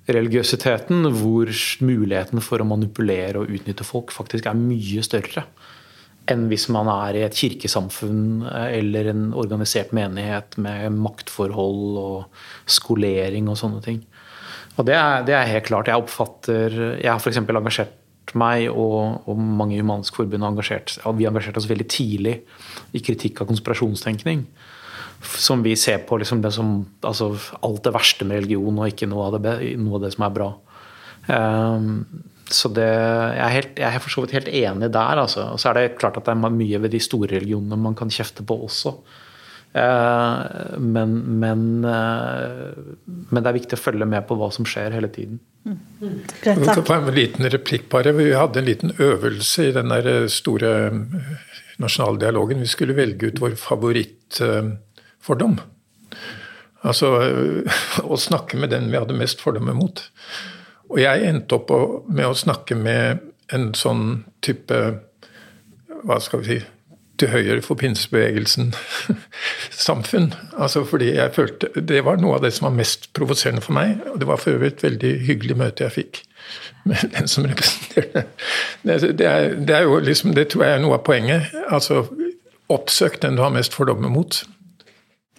[0.08, 1.52] religiøsiteten, hvor
[1.84, 5.44] muligheten for å manipulere og utnytte folk faktisk er mye større
[6.30, 13.50] enn hvis man er i et kirkesamfunn eller en organisert menighet med maktforhold og skolering
[13.52, 14.00] og sånne ting.
[14.78, 15.90] Og det er, det er helt klart.
[15.90, 17.42] Jeg oppfatter Jeg har f.eks.
[17.44, 18.00] engasjert
[18.40, 22.38] meg og, og mange i Humanisk Forbund har engasjert, vi engasjerte oss veldig tidlig
[22.96, 24.46] i kritikk av konspirasjonstenkning.
[25.24, 29.08] Som vi ser på liksom det som altså, alt det verste med religion, og ikke
[29.08, 30.48] noe av det, noe av det som er bra.
[31.28, 31.92] Um,
[32.52, 35.20] så det, jeg, er helt, jeg er for så vidt helt enig der.
[35.22, 35.48] Altså.
[35.54, 38.12] Og så er det klart at det er mye ved de store religionene man kan
[38.12, 38.96] kjefte på også.
[39.74, 42.70] Uh, men, men, uh,
[43.04, 45.40] men, det er viktig å følge med på hva som skjer hele tiden.
[45.66, 45.80] Mm.
[46.44, 46.92] Greit, takk.
[46.94, 48.12] En liten replikk bare.
[48.14, 50.70] Vi hadde en liten øvelse i den der eh, store
[51.82, 52.62] nasjonale dialogen.
[52.62, 55.56] Vi skulle velge ut vår favorittfordom.
[56.84, 57.10] Altså
[58.12, 60.04] å snakke med den vi hadde mest fordommer mot.
[60.92, 61.72] Og jeg endte opp
[62.08, 64.78] med å snakke med en sånn type
[66.04, 66.62] Hva skal vi si
[67.20, 68.72] til høyre for pinsebevegelsen
[69.86, 70.32] samfunn.
[70.58, 74.00] Altså fordi jeg følte Det var noe av det som var mest provoserende for meg.
[74.12, 76.22] Og det var for øvrig et veldig hyggelig møte jeg fikk
[76.84, 78.26] med den som representerte.
[78.82, 81.54] Det er, det er jo liksom, det tror jeg er noe av poenget.
[81.68, 82.04] Altså
[82.72, 84.42] oppsøk den du har mest fordommer mot.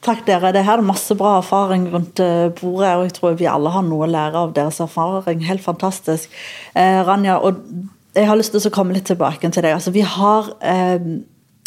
[0.05, 0.51] Takk dere.
[0.53, 3.85] Det her er masse bra erfaring rundt eh, bordet, og jeg tror vi alle har
[3.87, 5.41] noe å lære av deres erfaring.
[5.47, 6.33] Helt fantastisk.
[6.77, 7.63] Eh, Ranja, og
[8.15, 9.73] jeg har lyst til å komme litt tilbake til deg.
[9.73, 11.07] Altså, vi har eh,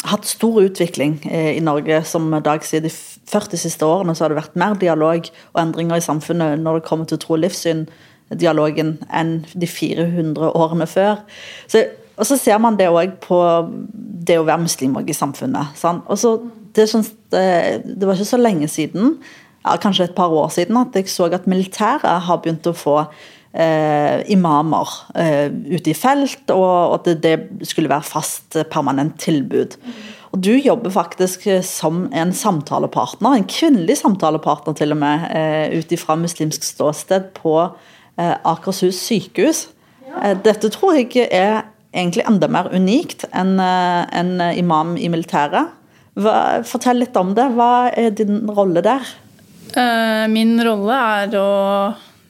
[0.07, 1.99] hatt stor utvikling eh, i Norge.
[2.07, 5.99] Som Dag sier, de 40 siste årene så har det vært mer dialog og endringer
[5.99, 7.89] i samfunnet når det kommer til tro og livssyn,
[8.39, 11.25] dialogen, enn de 400 årene før.
[11.67, 13.37] Så og så ser man det òg på
[14.27, 15.75] det å være muslim i samfunnet.
[15.79, 16.03] Sant?
[16.11, 16.33] Og så,
[16.75, 16.87] det,
[17.85, 19.17] det, var ikke så lenge siden,
[19.65, 22.97] ja, kanskje et par år siden, at jeg så at militæret har begynt å få
[23.53, 29.77] eh, imamer eh, ute i felt, og at det, det skulle være fast, permanent tilbud.
[30.29, 35.91] Og Du jobber faktisk som en samtalepartner, en kvinnelig samtalepartner til og med, eh, ut
[35.91, 37.55] ifra muslimsk ståsted på
[38.17, 39.67] eh, Akershus sykehus.
[40.09, 40.33] Ja.
[40.33, 45.69] dette tror jeg er egentlig enda mer unikt enn eh, en imam i militæret.
[46.17, 47.49] Hva, fortell litt om det.
[47.55, 49.11] Hva er din rolle der?
[49.77, 51.49] Eh, min rolle er å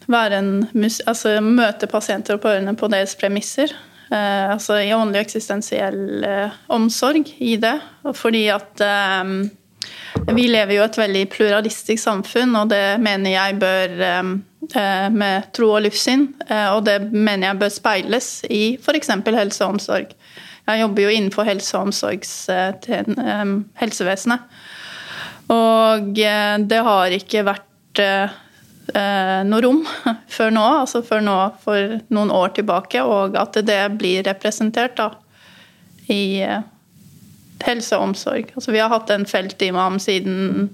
[0.09, 3.71] være en altså, møte pasienter og pårørende på deres premisser.
[4.09, 6.27] Eh, altså i åndelig og eksistensiell
[6.75, 7.77] omsorg i det.
[8.17, 8.85] Fordi at
[10.29, 15.71] vi lever jo et veldig pluralistisk samfunn, og det mener jeg bør eh, med tro
[15.75, 16.27] og livssyn.
[16.47, 19.13] Eh, og det mener jeg bør speiles i f.eks.
[19.25, 20.13] helse og omsorg.
[20.69, 24.39] Jeg jobber jo innenfor helse- og omsorgshelsevesenet.
[25.49, 27.99] Og det har ikke vært
[29.49, 29.81] noe rom
[30.35, 31.77] før nå, altså før nå for
[32.13, 35.07] noen år tilbake, og at det blir representert da
[36.09, 36.41] i
[37.65, 38.53] helse og omsorg.
[38.55, 40.69] Altså, vi har hatt en feltimam siden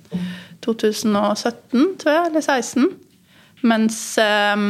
[0.65, 2.91] 2017, tror jeg, eller 2016.
[3.65, 4.65] Mens eh,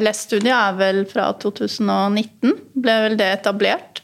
[0.00, 4.02] LES-studiet er vel fra 2019, ble vel det etablert.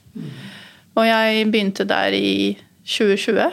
[0.99, 3.47] Og jeg begynte der i 2020.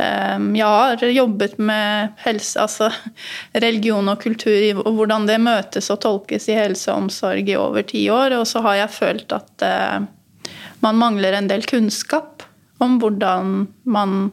[0.00, 2.90] Eh, jeg har jobbet med helse, altså
[3.64, 7.86] religion og kultur og hvordan det møtes og tolkes i helse og omsorg i over
[7.88, 8.36] ti år.
[8.40, 9.96] Og så har jeg følt at eh,
[10.84, 12.44] man mangler en del kunnskap
[12.80, 14.30] om hvordan man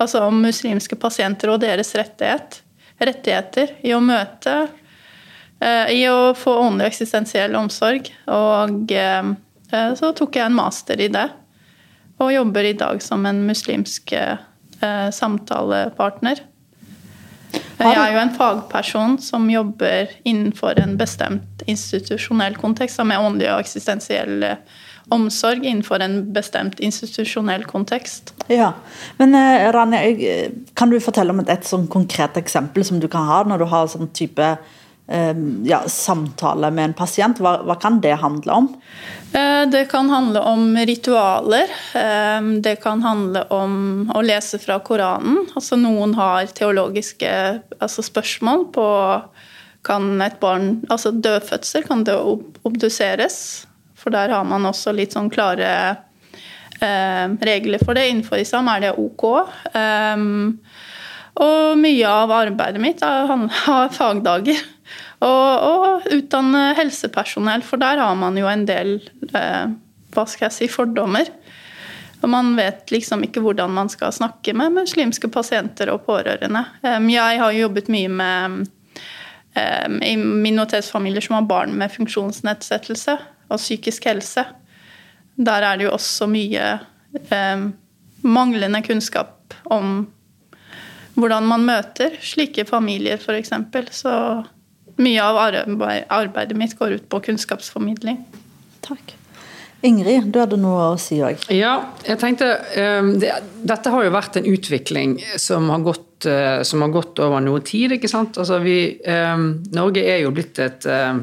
[0.00, 2.62] Altså om muslimske pasienter og deres rettighet,
[3.04, 4.54] rettigheter i å møte
[5.60, 8.08] eh, I å få åndelig eksistensiell omsorg.
[8.32, 9.34] Og eh,
[9.70, 11.28] så tok jeg en master i det.
[12.20, 16.42] Og jobber i dag som en muslimsk eh, samtalepartner.
[17.80, 23.64] Jeg er jo en fagperson som jobber innenfor en bestemt institusjonell kontekst, med åndelig og
[23.64, 24.44] eksistensiell
[25.10, 28.34] omsorg innenfor en bestemt institusjonell kontekst.
[28.52, 28.72] Ja,
[29.18, 30.02] men eh, Rania,
[30.74, 33.66] kan du fortelle om et, et sånn konkret eksempel som du kan ha når du
[33.72, 34.76] har sånn type eh,
[35.66, 37.40] ja, samtale med en pasient?
[37.42, 38.68] Hva, hva, kan det handle om?
[39.32, 41.72] Eh, det kan handle om ritualer.
[42.62, 43.74] Det kan handle om
[44.14, 45.44] å lese fra Koranen.
[45.54, 47.32] Altså Noen har teologiske
[47.80, 48.86] altså spørsmål på
[49.86, 52.16] kan et barn, altså Dødfødsel, kan det
[52.68, 53.66] obduseres?
[53.96, 55.70] For der har man også litt sånn klare
[56.80, 58.08] eh, regler for det.
[58.10, 59.26] Innenfor islam er det ok.
[59.74, 60.58] Um,
[61.40, 63.48] og mye av arbeidet mitt å
[63.98, 64.60] fagdager.
[65.20, 68.96] Og, og, utdanne helsepersonell, for der har man jo en del
[69.36, 69.72] eh,
[70.14, 71.28] hva skal jeg si, fordommer.
[72.20, 76.64] Og man vet liksom ikke hvordan man skal snakke med muslimske pasienter og pårørende.
[76.82, 78.66] Jeg har jobbet mye med
[80.04, 83.16] i minoritetsfamilier som har barn med funksjonsnedsettelse
[83.50, 84.44] og psykisk helse.
[85.36, 86.78] der er det jo også mye
[88.22, 90.06] manglende kunnskap om
[91.14, 93.52] hvordan man møter slike familier, f.eks.
[93.90, 94.12] Så
[95.02, 98.20] mye av arbeidet mitt går ut på kunnskapsformidling.
[98.84, 99.16] Takk.
[99.86, 101.40] Ingrid, du hadde noe å si òg.
[101.56, 101.72] Ja,
[102.04, 102.50] jeg tenkte
[103.00, 103.32] um, det,
[103.64, 107.62] Dette har jo vært en utvikling som har gått, uh, som har gått over noe
[107.64, 107.96] tid.
[107.96, 108.36] ikke sant?
[108.40, 111.16] Altså vi, um, Norge er jo blitt et, uh,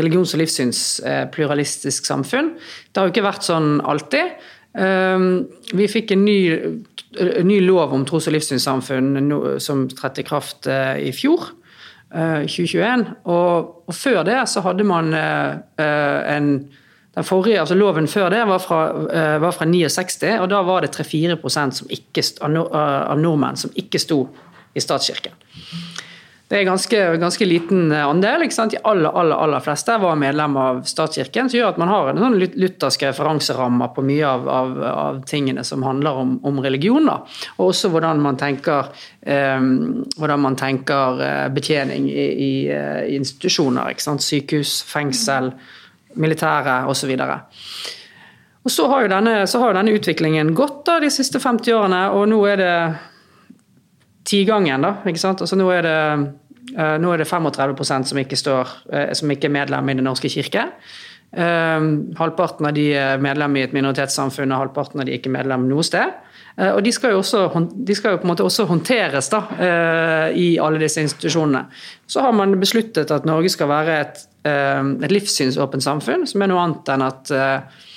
[0.00, 2.54] religions- og livssynspluralistisk samfunn.
[2.88, 4.40] Det har jo ikke vært sånn alltid.
[4.72, 6.40] Um, vi fikk en ny,
[7.20, 11.50] en ny lov om tros- og livssynssamfunn no, som trådte i kraft uh, i fjor.
[12.10, 13.06] 2021.
[13.24, 16.52] Og, og, før det så hadde man en
[17.10, 18.80] den forrige, altså Loven før det var fra,
[19.42, 21.34] var fra 69, og da var det 3-4
[22.46, 24.20] av nordmenn som ikke sto
[24.74, 25.34] i statskirken.
[26.50, 28.42] Det er ganske, ganske liten andel.
[28.42, 28.72] ikke sant?
[28.74, 32.18] De aller, aller, aller fleste var medlem av statskirken, som gjør at man har en
[32.24, 37.06] sånn lutherske referanseramme på mye av, av, av, tingene som handler om, om religion.
[37.06, 38.90] Og også hvordan man tenker,
[39.22, 39.62] eh,
[40.16, 43.94] hvordan man tenker eh, betjening i, i, i institusjoner.
[43.94, 44.26] ikke sant?
[44.26, 45.52] Sykehus, fengsel.
[46.18, 47.14] militære osv.
[48.64, 51.78] Og så har, jo denne, så har jo denne utviklingen gått da, de siste 50
[51.78, 52.74] årene, og nå er det
[54.26, 54.82] tigangen.
[54.82, 55.40] da, ikke sant?
[55.46, 55.98] Altså nå er det,
[56.70, 60.30] nå er det 35% som ikke, står, uh, som ikke er medlem i Den norske
[60.32, 60.68] kirke.
[61.30, 65.32] Uh, halvparten av de er medlem i et minoritetssamfunn, og halvparten av de er ikke
[65.34, 66.18] medlem noe sted.
[66.60, 69.38] Og de skal jo, også, de skal jo på en måte også håndteres da,
[70.36, 71.62] i alle disse institusjonene.
[72.10, 76.48] Så har man besluttet at Norge skal være et Eh, et livssynsåpent samfunn, som er
[76.48, 77.88] noe annet enn at, eh,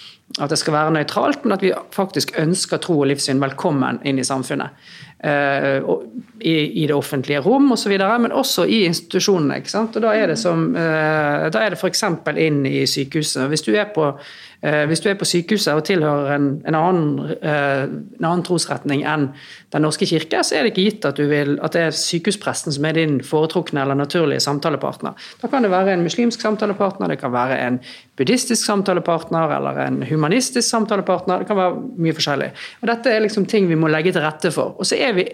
[0.43, 4.19] at det skal være nøytralt, men at vi faktisk ønsker tro og livssyn velkommen inn
[4.19, 4.75] i samfunnet.
[5.23, 6.01] Uh,
[6.43, 9.61] i, det offentlige rom osv., men også i institusjonene.
[9.61, 9.95] ikke sant?
[9.95, 12.03] Og Da er det, som, uh, da er det f.eks.
[12.35, 13.47] inn i sykehuset.
[13.47, 14.52] Hvis du er på Eh,
[14.87, 19.25] hvis du er på sykehuset og tilhører en, en, annen, eh, en, annen, trosretning enn
[19.73, 22.85] Den norske kirke, så er det ikke gitt at, vil, at, det er sykehuspresten som
[22.85, 25.17] er din foretrukne eller naturlige samtalepartner.
[25.41, 27.79] Da kan det være en muslimsk samtalepartner, det kan være en
[28.19, 31.41] buddhistisk samtalepartner eller en humanistisk samtalepartner.
[31.41, 32.51] Det kan være mye forskjellig.
[32.83, 34.77] Og Dette er liksom ting vi må legge til rette for.
[34.77, 35.25] Og så er vi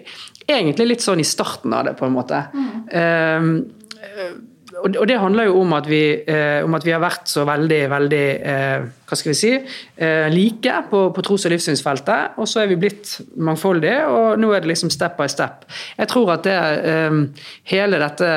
[0.48, 2.40] egentlig litt sånn i starten av det, på en måte.
[2.56, 2.72] Mm.
[2.96, 3.52] Um,
[4.86, 7.80] og det handler jo om at, vi, eh, om at vi har vært så veldig,
[7.92, 12.38] veldig eh, hva skal vi si, eh, like på, på tros- og livssynsfeltet.
[12.40, 15.66] Og så er vi blitt mangfoldige, og nå er det liksom step by step.
[15.98, 16.58] Jeg tror at det,
[17.70, 18.30] hele dette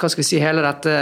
[0.00, 0.92] hva skal vi si, hele dette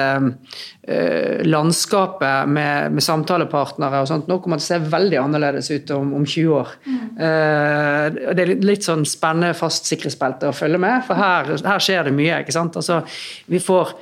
[1.46, 5.92] landskapet med, med, samtalepartnere og sånt, nå kommer det til å se veldig annerledes ut
[5.94, 6.72] om, om 20 år.
[6.88, 7.04] Mm.
[8.34, 12.16] det er litt sånn spennende fast sikkerhetsbelte å følge med, for her, her skjer det
[12.16, 12.40] mye.
[12.42, 12.80] ikke sant?
[12.80, 13.02] Altså,
[13.52, 13.92] vi får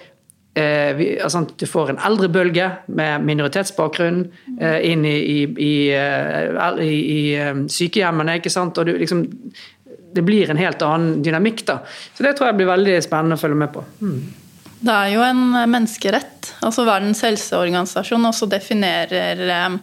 [0.56, 4.22] Eh, vi, altså, du får en eldrebølge med minoritetsbakgrunn
[4.56, 8.38] eh, inn i, i, i, eh, i eh, sykehjemmene.
[8.40, 8.78] ikke sant?
[8.80, 9.26] Og du, liksom,
[10.16, 11.66] det blir en helt annen dynamikk.
[11.68, 11.82] da.
[12.14, 13.84] Så det tror jeg blir veldig spennende å følge med på.
[14.00, 14.18] Mm.
[14.86, 16.54] Det er jo en menneskerett.
[16.64, 19.78] altså Verdens helseorganisasjon også definerer eh,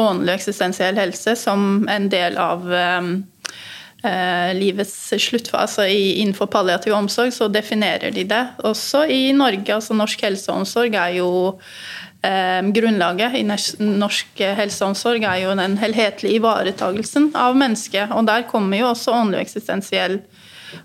[0.00, 3.10] åndelig eksistensiell helse som en del av eh, eh,
[4.56, 8.42] livets sluttfase innenfor palliativ omsorg, så definerer de det.
[8.64, 9.74] Også i Norge.
[9.74, 11.28] altså Norsk helseomsorg er jo
[12.24, 18.12] eh, Grunnlaget i norsk helseomsorg er jo den helhetlige ivaretagelsen av mennesket.
[18.16, 20.20] Og der kommer jo også åndelig eksistensiell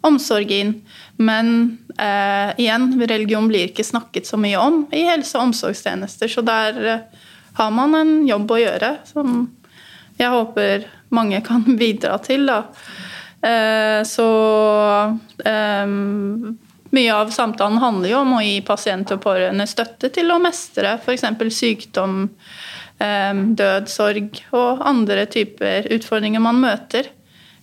[0.06, 0.74] omsorg inn.
[1.18, 6.32] Men eh, igjen, religion blir ikke snakket så mye om i helse- og omsorgstjenester.
[6.32, 7.06] Så der eh,
[7.60, 9.46] har man en jobb å gjøre som
[10.16, 12.48] jeg håper mange kan bidra til.
[12.50, 12.64] Da.
[13.46, 14.28] Eh, så
[15.46, 16.58] um,
[16.96, 20.96] mye av samtalen handler jo om å gi pasient og pårørende støtte til å mestre
[21.02, 21.28] f.eks.
[21.54, 22.18] sykdom,
[23.02, 27.12] um, død, sorg og andre typer utfordringer man møter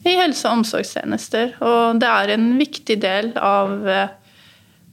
[0.02, 1.56] i helse- og omsorgstjenester.
[1.62, 3.78] Og det er en viktig del av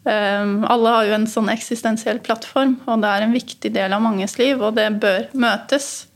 [0.09, 4.37] Alle har jo en sånn eksistensiell plattform, og det er en viktig del av manges
[4.39, 6.08] liv, og det bør møtes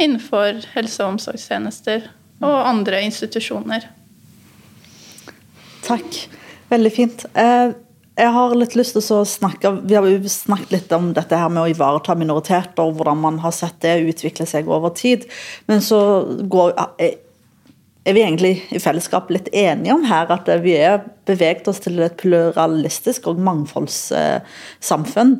[0.00, 2.08] innenfor helse- og omsorgstjenester
[2.40, 3.86] og andre institusjoner.
[5.84, 6.18] Takk.
[6.70, 7.24] Veldig fint.
[7.34, 7.72] Eh,
[8.20, 11.48] jeg har litt lyst til å snakke Vi har jo snakket litt om dette her
[11.52, 15.26] med å ivareta minoriteter, og hvordan man har sett det utvikle seg over tid.
[15.70, 16.00] Men så
[16.50, 21.82] går, er vi egentlig i fellesskap litt enige om her at vi er beveget oss
[21.84, 25.36] til et pluralistisk og mangfoldssamfunn.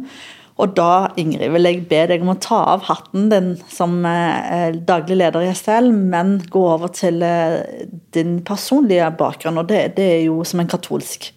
[0.61, 4.77] Og da, Ingrid, vil jeg be deg om å ta av hatten din som eh,
[4.87, 7.87] daglig leder i STL, men gå over til eh,
[8.17, 9.61] din personlige bakgrunn.
[9.63, 11.31] Og det, det, er jo som en katolsk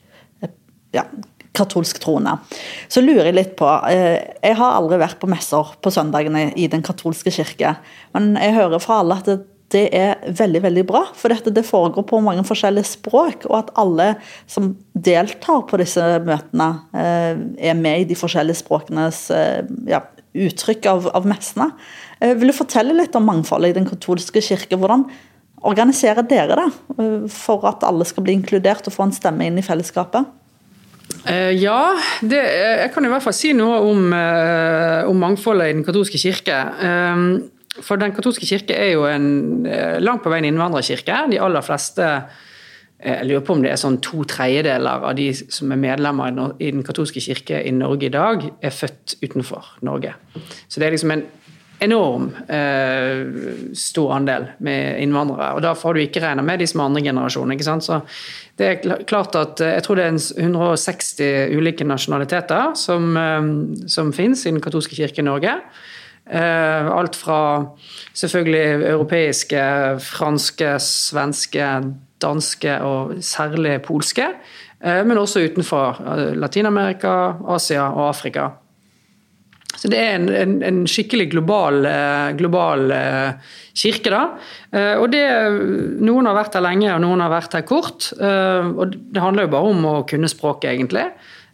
[0.44, 0.52] eh,
[0.96, 1.06] ja,
[1.56, 2.36] katolsk troende.
[2.92, 6.84] Så lurer jeg litt på Jeg har aldri vært på messer på søndagene i den
[6.84, 7.76] katolske kirke,
[8.16, 9.40] men jeg hører fra alle at det,
[9.74, 11.04] det er veldig veldig bra.
[11.18, 14.14] For dette, det foregår på mange forskjellige språk, og at alle
[14.50, 19.26] som deltar på disse møtene, er med i de forskjellige språkenes
[19.90, 20.04] ja,
[20.34, 21.72] uttrykk av, av messene.
[22.24, 24.80] Vil du fortelle litt om mangfoldet i den katolske kirke?
[24.80, 25.08] Hvordan
[25.64, 29.66] organiserer dere det for at alle skal bli inkludert og få en stemme inn i
[29.66, 30.28] fellesskapet?
[31.56, 31.94] Ja,
[32.24, 36.58] det, jeg kan i hvert fall si noe om, om mangfoldet i den katolske kirke.
[37.82, 39.66] For Den katolske kirke er jo en
[40.04, 41.24] langt på vei en innvandrerkirke.
[41.32, 42.10] De aller fleste
[43.04, 46.72] jeg lurer på om det er sånn to tredjedeler av de som er medlemmer i
[46.72, 50.14] Den katolske kirke i Norge i dag, er født utenfor Norge.
[50.68, 51.26] Så det er liksom en
[51.84, 55.50] enorm eh, stor andel med innvandrere.
[55.58, 57.52] Og da får du ikke regna med de som er andre generasjon.
[57.52, 57.84] ikke sant?
[57.84, 58.00] Så
[58.60, 63.50] det er klart at Jeg tror det er 160 ulike nasjonaliteter som, eh,
[63.88, 65.60] som finnes i Den katolske kirke i Norge.
[66.24, 67.40] Eh, alt fra
[68.16, 69.64] selvfølgelig europeiske,
[70.00, 71.70] franske, svenske,
[72.24, 74.30] danske og særlig polske.
[74.84, 76.02] Men også utenfor
[76.36, 77.12] Latin-Amerika,
[77.56, 78.50] Asia og Afrika.
[79.78, 81.88] Så det er en, en, en skikkelig global,
[82.36, 82.92] global,
[83.80, 84.26] kirke, da.
[85.00, 85.24] Og det,
[86.04, 88.10] noen har vært her lenge, og noen har vært her kort.
[88.20, 91.08] Og det handler jo bare om å kunne språket, egentlig.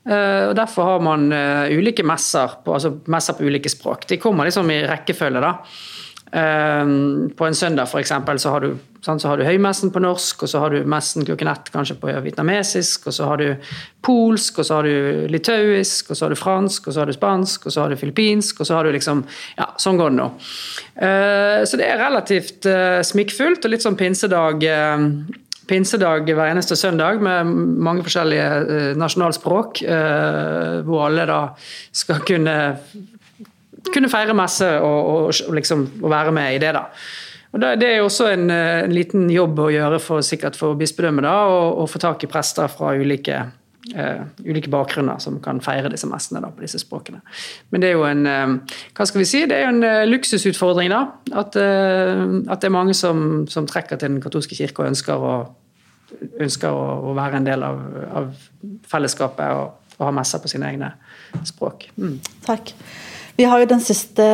[0.10, 1.28] Og Derfor har man
[1.70, 4.08] ulike messer på, altså messer på ulike språk.
[4.10, 5.42] De kommer liksom i rekkefølge.
[5.44, 5.52] da.
[6.32, 10.44] Ehm, på en søndag for eksempel, så har, du, så har du høymessen på norsk,
[10.44, 13.72] og så har du messen klokken ett kanskje på vietnamesisk, og så har du
[14.06, 17.18] polsk, og så har du litauisk, og så har du fransk, og så har du
[17.18, 19.26] spansk, og så har du filippinsk, og så har du liksom
[19.58, 20.30] Ja, sånn går det nå.
[21.66, 24.64] Så det er relativt eh, smikkfullt, og litt sånn pinsedag
[25.70, 27.54] pinsedag hver eneste søndag med
[27.86, 31.40] mange forskjellige eh, nasjonalspråk, eh, hvor alle da
[31.94, 32.58] skal kunne
[33.94, 36.74] kunne feire messe og, og, og liksom være med i det.
[36.76, 36.86] da.
[37.52, 41.26] Og Det er jo også en, en, liten jobb å gjøre for, sikkert for bispedømmet
[41.26, 43.40] å få tak i prester fra ulike,
[43.96, 47.24] uh, ulike bakgrunner som kan feire disse messene da, på disse språkene.
[47.74, 50.06] Men det er jo en uh, hva skal vi si, det er jo en uh,
[50.12, 51.02] luksusutfordring da,
[51.32, 55.34] at, at, det er mange som, som, trekker til den katolske kirke og ønsker å,
[56.40, 57.80] ønsker å, å være en del av,
[58.22, 58.32] av
[58.90, 60.94] fellesskapet og, og ha messer på sine egne
[61.48, 61.90] språk.
[62.00, 62.18] Mm.
[62.46, 62.74] Takk.
[63.40, 64.26] Vi har jo den siste,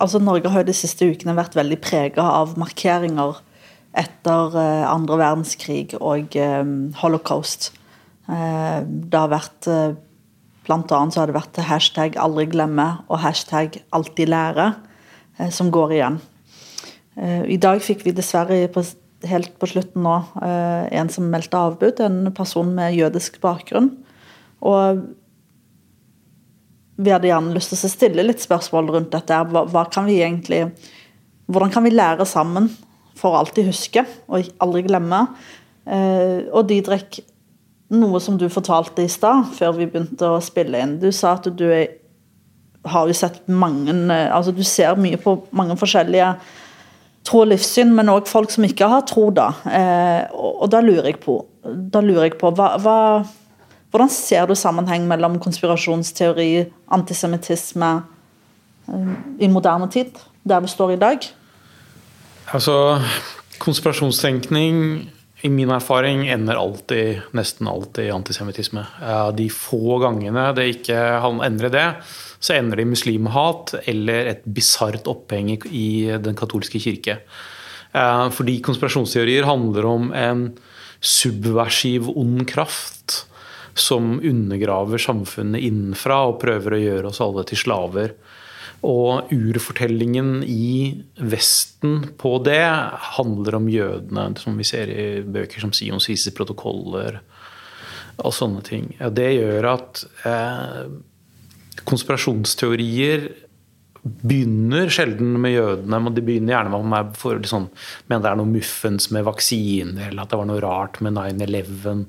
[0.00, 3.42] altså Norge har jo de siste ukene vært veldig prega av markeringer
[3.96, 7.70] etter eh, andre verdenskrig og um, holocaust.
[8.28, 9.70] Uh, det har vært
[10.66, 14.72] Blant annet så har det vært hashtag 'aldri glemme' og hashtag 'alltid lære'
[15.54, 16.16] som går igjen.
[17.46, 18.56] I dag fikk vi dessverre
[19.30, 23.90] helt på slutten nå en som meldte avbud, en person med jødisk bakgrunn.
[24.64, 25.04] Og
[26.96, 29.38] vi hadde gjerne lyst til å stille litt spørsmål rundt dette.
[29.52, 30.64] Hva, hva kan vi egentlig,
[31.50, 32.70] hvordan kan vi lære sammen
[33.16, 35.26] for alltid huske og aldri glemme?
[35.84, 37.20] Eh, og Didrik,
[37.94, 40.96] noe som du fortalte i stad, før vi begynte å spille inn.
[41.02, 41.68] Du sa at du
[42.86, 46.32] har jo sett mange eh, altså Du ser mye på mange forskjellige
[47.26, 49.28] tro og livssyn, men òg folk som ikke har tro.
[49.34, 49.50] da.
[49.66, 52.98] Eh, og, da lurer jeg på, lurer jeg på hva, hva
[53.90, 57.90] hvordan ser du sammenheng mellom konspirasjonsteori, antisemittisme
[58.92, 61.28] eh, i moderne tid, der vi står i dag?
[62.54, 63.00] Altså,
[63.62, 64.76] konspirasjonstenkning
[65.46, 68.84] i min erfaring ender alltid, nesten alltid i antisemittisme.
[69.36, 71.00] De få gangene det ikke
[71.46, 71.88] endrer det,
[72.38, 75.88] så ender det i muslimhat eller et bisart oppheng i
[76.22, 77.20] den katolske kirke.
[77.96, 80.48] Eh, fordi konspirasjonsteorier handler om en
[81.00, 83.22] subversiv ond kraft
[83.76, 88.14] som undergraver samfunnet innenfra og prøver å gjøre oss alle til slaver.
[88.86, 92.64] Og urfortellingen i Vesten på det
[93.16, 97.20] handler om jødene, som vi ser i bøker som Sions viser protokoller
[98.16, 98.90] og sånne ting.
[99.12, 100.82] Det gjør at eh,
[101.88, 103.28] konspirasjonsteorier
[104.06, 107.68] begynner sjelden med jødene, men de begynner gjerne med for liksom,
[108.06, 112.04] mener det er noe muffens med vaksine, eller at det var noe rart med 9-11.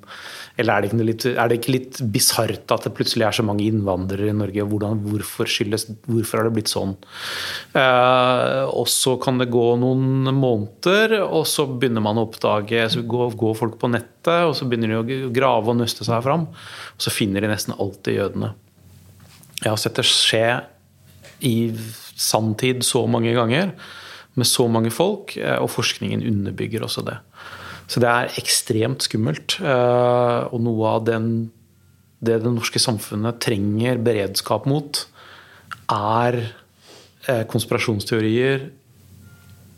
[0.57, 4.35] Eller er det ikke litt, litt bisart at det plutselig er så mange innvandrere i
[4.37, 4.65] Norge?
[4.69, 6.95] Hvordan, hvorfor, skyldes, hvorfor har det blitt sånn?
[7.77, 13.03] Eh, og så kan det gå noen måneder, og så begynner man å oppdage så
[13.05, 16.49] går, går folk på nettet, og så begynner de å grave og nøste seg fram.
[16.97, 18.53] Og så finner de nesten alltid jødene.
[19.63, 20.45] Jeg har sett det skje
[21.45, 21.55] i
[22.17, 23.73] sanntid så mange ganger
[24.37, 27.17] med så mange folk, eh, og forskningen underbygger også det.
[27.87, 29.57] Så det er ekstremt skummelt.
[29.61, 31.29] Eh, og noe av den
[32.17, 35.03] det det norske samfunnet trenger beredskap mot,
[35.93, 36.37] er
[37.29, 38.71] eh, konspirasjonsteorier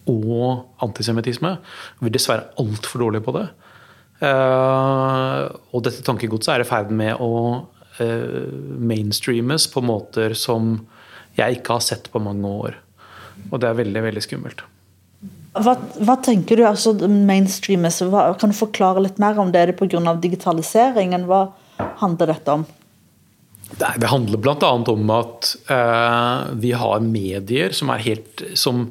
[0.08, 1.58] og antisemittisme.
[2.00, 3.50] Vi er dessverre altfor dårlige på det.
[4.20, 7.68] Og dette tankegodset er i ferd med å
[8.00, 10.78] mainstreames på måter som
[11.38, 12.78] jeg ikke har sett på mange år.
[13.50, 14.66] Og det er veldig, veldig skummelt.
[15.60, 15.74] Hva,
[16.06, 18.02] hva, tenker du altså mainstreames?
[18.12, 19.64] Hva, kan du forklare litt mer om det?
[19.64, 20.14] Er det pga.
[20.22, 21.26] digitaliseringen?
[21.30, 21.48] Hva
[22.04, 22.68] handler dette om?
[23.70, 24.72] Det, det handler bl.a.
[24.94, 28.88] om at eh, vi har medier som, helt, som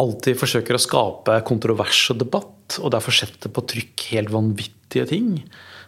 [0.00, 5.30] alltid forsøker å skape kontrovers og debatt, og derfor setter på trykk helt vanvittige ting.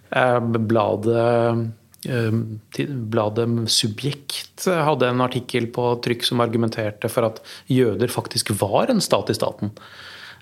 [0.08, 1.64] Eh, bladet Eh,
[2.06, 9.02] bladet Subjekt hadde en artikkel på trykk som argumenterte for at jøder faktisk var en
[9.02, 9.74] stat i staten.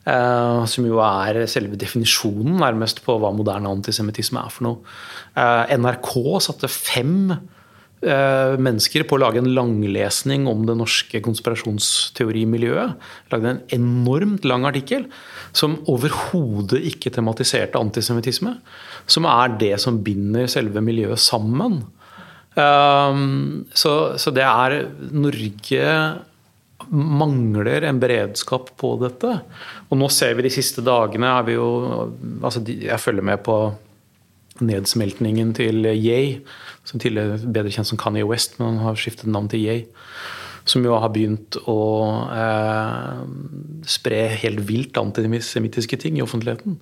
[0.07, 4.97] Eh, som jo er selve definisjonen nærmest på hva moderne antisemittisme er for noe.
[5.35, 6.13] Eh, NRK
[6.47, 7.33] satte fem
[8.05, 12.93] mennesker på å lage en langlesning om det norske konspirasjonsteorimiljøet.
[13.33, 15.07] Lagde en enormt lang artikkel
[15.57, 18.53] som overhodet ikke tematiserte antisemittisme
[19.11, 21.81] som er det som binder selve miljøet sammen.
[22.57, 24.79] Um, så, så, det er
[25.13, 25.97] Norge
[26.87, 29.33] mangler en beredskap på dette.
[29.91, 31.69] Og nå ser vi de siste dagene er vi jo,
[32.41, 33.59] altså Jeg følger med på
[34.65, 36.39] nedsmeltningen til Yay,
[36.87, 39.87] som tidligere bedre kjent som Kanye West, men han har skiftet navn til Yay.
[40.67, 41.81] Som jo har begynt å
[42.35, 43.21] eh,
[43.87, 46.81] spre helt vilt antisemittiske ting i offentligheten.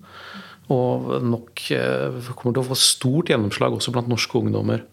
[0.72, 4.86] Og nok eh, kommer til å få stort gjennomslag også blant norske ungdommer.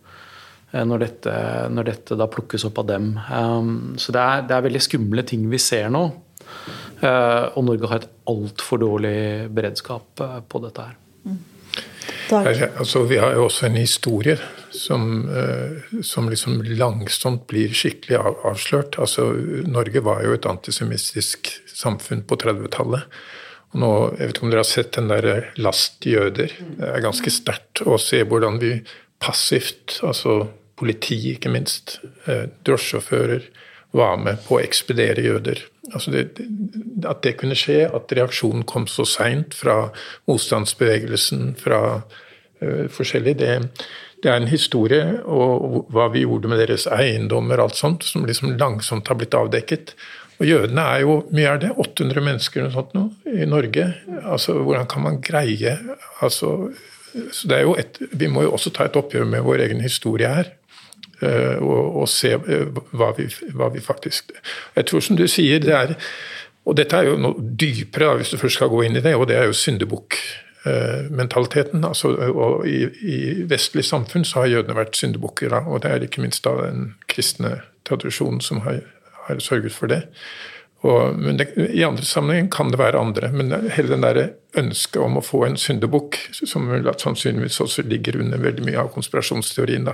[0.71, 1.35] Eh, når dette,
[1.71, 3.13] når dette da plukkes opp av dem.
[3.31, 6.07] Um, så det er, det er, veldig skumle ting vi ser nå.
[7.01, 10.99] Uh, og Norge har et altfor dårlig beredskap på dette her.
[12.31, 12.45] Mm.
[12.79, 14.37] Altså, vi har jo også en historie
[14.71, 15.25] som,
[15.99, 18.95] som liksom langsomt blir skikkelig avslørt.
[19.03, 19.25] Altså,
[19.67, 23.03] Norge var jo et antisemittisk samfunn på 30-tallet.
[23.71, 26.55] Og nå, jeg vet ikke om dere har sett den der eh, Last jøder.
[26.77, 28.73] Det er ganske sterkt å se hvordan vi
[29.21, 30.41] passivt, altså
[30.79, 33.45] politi ikke minst, eh, drosjesjåfører,
[33.91, 35.63] var med på å ekspedere jøder.
[35.91, 36.23] Altså det,
[37.07, 39.89] at det kunne skje, at reaksjonen kom så seint fra
[40.29, 43.51] motstandsbevegelsen, fra uh, forskjellig, det,
[44.21, 45.03] det, er en historie.
[45.25, 49.19] Og, og, hva vi gjorde med deres eiendommer og alt sånt, som liksom langsomt har
[49.19, 49.95] blitt avdekket.
[50.41, 53.91] Og jødene er jo mye er det, 800 mennesker eller sånt nå, i Norge.
[54.23, 55.75] Altså, Hvordan kan man greie
[56.23, 56.71] altså,
[57.11, 59.83] så det er jo et, Vi må jo også ta et oppgjør med vår egen
[59.83, 60.53] historie her.
[61.21, 62.41] Uh, og, og, se uh,
[62.97, 64.31] hva, vi, hva, vi, faktisk
[64.75, 65.95] Jeg tror som du sier, det er
[66.65, 69.27] Og dette er jo noe dypere, hvis du først skal gå inn i det, og
[69.29, 71.79] det er jo syndebukkmentaliteten.
[71.81, 76.01] Uh, altså, og i, i, vestlig samfunn så har jødene vært syndebukker, og det er
[76.05, 77.51] ikke minst da den kristne
[77.89, 78.77] tradisjonen som har
[79.31, 80.03] har sørget for det.
[80.81, 83.29] Og, men det, I andre sammenheng kan det være andre.
[83.35, 84.21] Men hele den der
[84.57, 86.65] ønsket om å få en syndebukk, som
[86.97, 89.93] sannsynligvis også ligger under veldig mye av konspirasjonsteorien, da,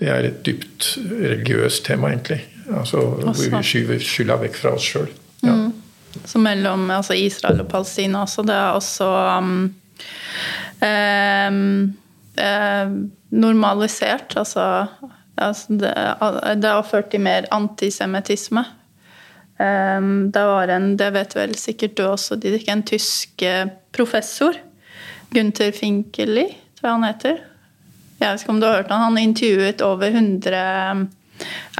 [0.00, 2.42] det er et dypt religiøst tema, egentlig.
[2.70, 5.08] Altså, hvor vi skyver skylda vekk fra oss sjøl.
[5.42, 5.56] Ja.
[5.56, 5.72] Mm.
[6.28, 8.44] Så mellom altså Israel og Palestina også.
[8.44, 9.08] Det er også
[9.38, 9.54] um,
[10.84, 11.62] um,
[12.36, 12.98] um,
[13.32, 14.36] normalisert.
[14.36, 14.66] Altså
[15.42, 15.92] Altså det,
[16.60, 18.64] det, har ført til mer antisemittisme.
[19.62, 24.56] Um, det var en, det vet vel sikkert du også, Didrik, en tysk eh, professor.
[25.32, 26.48] Gunther Finkeli,
[26.78, 27.38] tror jeg han heter.
[28.18, 29.06] Jeg vet ikke om du har hørt han.
[29.06, 31.06] Han intervjuet over 100 ehm,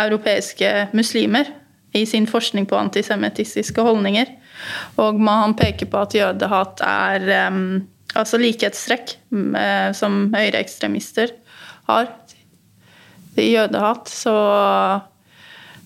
[0.00, 1.50] europeiske muslimer
[1.94, 4.30] i sin forskning på antisemittistiske holdninger.
[5.02, 7.82] Og han peker på at jødehat er um,
[8.14, 11.34] altså likhetstrekk med, som høyreekstremister
[11.90, 12.10] har
[13.36, 14.08] jødehat.
[14.08, 15.08] Så eh,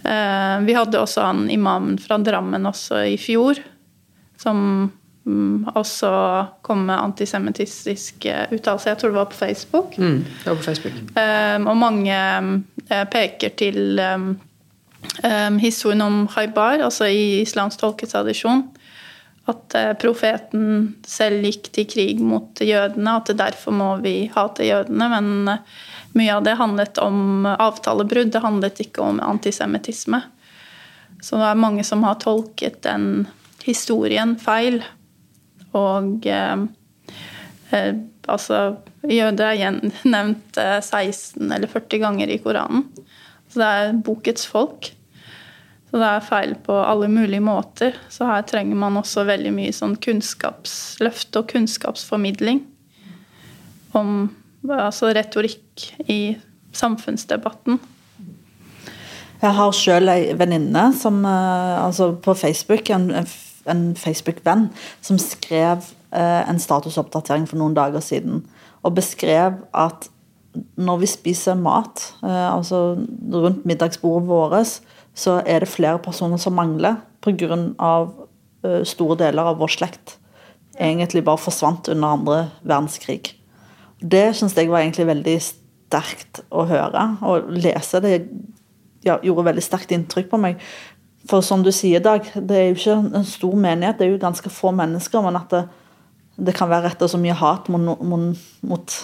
[0.07, 3.59] Vi hadde også han imamen fra Drammen også i fjor,
[4.39, 4.59] som
[5.27, 6.11] mm, også
[6.67, 8.93] kom med antisemittistiske uttalelser.
[8.93, 9.99] Jeg tror det var på Facebook.
[9.99, 11.01] Mm, det var på Facebook.
[11.19, 12.21] Eh, og mange
[12.87, 14.31] eh, peker til eh,
[15.25, 18.67] eh, historien om Haibar, altså i islamsk tolketradisjon.
[19.47, 25.11] At eh, profeten selv gikk til krig mot jødene, at derfor må vi hate jødene.
[25.17, 25.59] Men
[26.17, 30.23] mye av det handlet om avtalebrudd, det handlet ikke om antisemittisme.
[31.23, 33.27] Så det er mange som har tolket den
[33.65, 34.83] historien feil.
[35.77, 36.67] Og eh,
[37.71, 37.95] eh,
[38.27, 38.61] altså
[39.07, 39.81] Jøde er
[40.17, 42.87] nevnt 16 eller 40 ganger i Koranen.
[43.49, 44.93] Så det er bokets folk.
[45.87, 47.95] Så det er feil på alle mulige måter.
[48.11, 52.65] Så her trenger man også veldig mye sånn kunnskapsløft og kunnskapsformidling
[53.97, 54.27] om
[54.65, 56.37] altså retorikk i
[56.77, 57.79] samfunnsdebatten.
[59.43, 63.11] Jeg har sjøl ei venninne som, eh, altså på Facebook, en,
[63.69, 64.71] en Facebook-venn,
[65.05, 68.45] som skrev eh, en statusoppdatering for noen dager siden.
[68.83, 70.09] Og beskrev at
[70.81, 72.97] når vi spiser mat, eh, altså
[73.33, 74.79] rundt middagsbordet vårt,
[75.17, 77.57] så er det flere personer som mangler pga.
[78.89, 80.17] Store deler av vår slekt
[80.81, 83.36] egentlig bare forsvant under andre verdenskrig.
[84.01, 88.03] Det syns jeg var egentlig veldig sterkt å høre og lese.
[88.05, 88.13] Det
[89.07, 90.63] ja, gjorde veldig sterkt inntrykk på meg.
[91.27, 94.23] For som du sier, Dag, det er jo ikke en stor menighet, det er jo
[94.23, 95.25] ganske få mennesker.
[95.27, 95.65] Men at det,
[96.37, 98.97] det kan være retta så mye hat mot, mot, mot,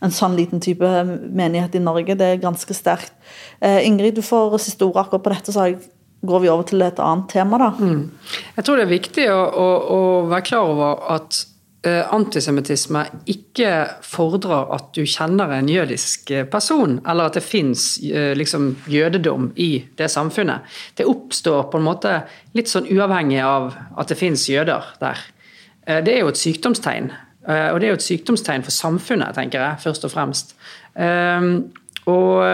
[0.00, 0.88] en sånn liten type
[1.28, 3.12] menighet i Norge, det er ganske sterkt.
[3.60, 5.66] Eh, Ingrid, du får siste ord akkurat på dette, så
[6.24, 7.68] går vi over til et annet tema, da.
[7.76, 8.06] Mm.
[8.56, 11.42] Jeg tror det er viktig å, å, å være klar over at
[11.88, 13.70] antisemittisme ikke
[14.04, 19.46] fordrer at du kjenner en jødisk eh, person, eller at det fins eh, liksom, jødedom
[19.56, 20.68] i det samfunnet.
[20.98, 22.18] Det oppstår på en måte
[22.58, 25.24] litt sånn uavhengig av at det fins jøder der.
[25.90, 27.08] Det er jo et sykdomstegn,
[27.48, 30.52] og det er jo et sykdomstegn for samfunnet, tenker jeg, først og fremst.
[32.12, 32.44] Og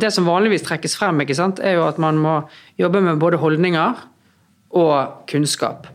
[0.00, 2.34] det som vanligvis trekkes frem, er jo at man må
[2.80, 4.02] jobbe med både holdninger
[4.80, 5.86] og kunnskap.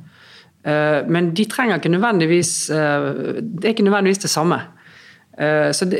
[0.65, 4.57] Eh, men de trenger ikke nødvendigvis eh, Det er ikke nødvendigvis det samme.
[5.37, 5.99] Eh, så det,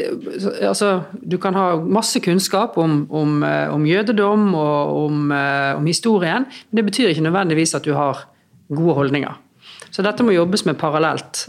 [0.62, 1.02] altså,
[1.32, 5.32] du kan ha masse kunnskap om, om, om jødedom og om,
[5.78, 8.28] om, historien, men det betyr ikke nødvendigvis at du har
[8.70, 9.42] gode holdninger.
[9.92, 11.46] Så dette må jobbes med parallelt.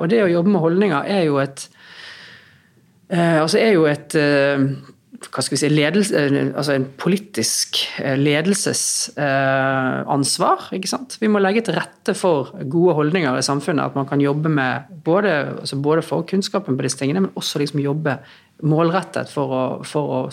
[0.00, 1.68] Og det å jobbe med holdninger er jo et
[3.14, 4.16] altså er jo et
[5.30, 10.58] hva skal vi si, ledelse, eh, altså en politisk eh, ledelsesansvar.
[10.76, 11.16] ikke sant?
[11.20, 12.38] Vi må legge til rette for
[12.70, 13.84] gode holdninger i samfunnet.
[13.90, 14.72] At man kan jobbe med
[15.04, 18.12] både, altså både for kunnskapen på disse tingene, men også liksom jobbe
[18.62, 20.30] målrettet for å, for å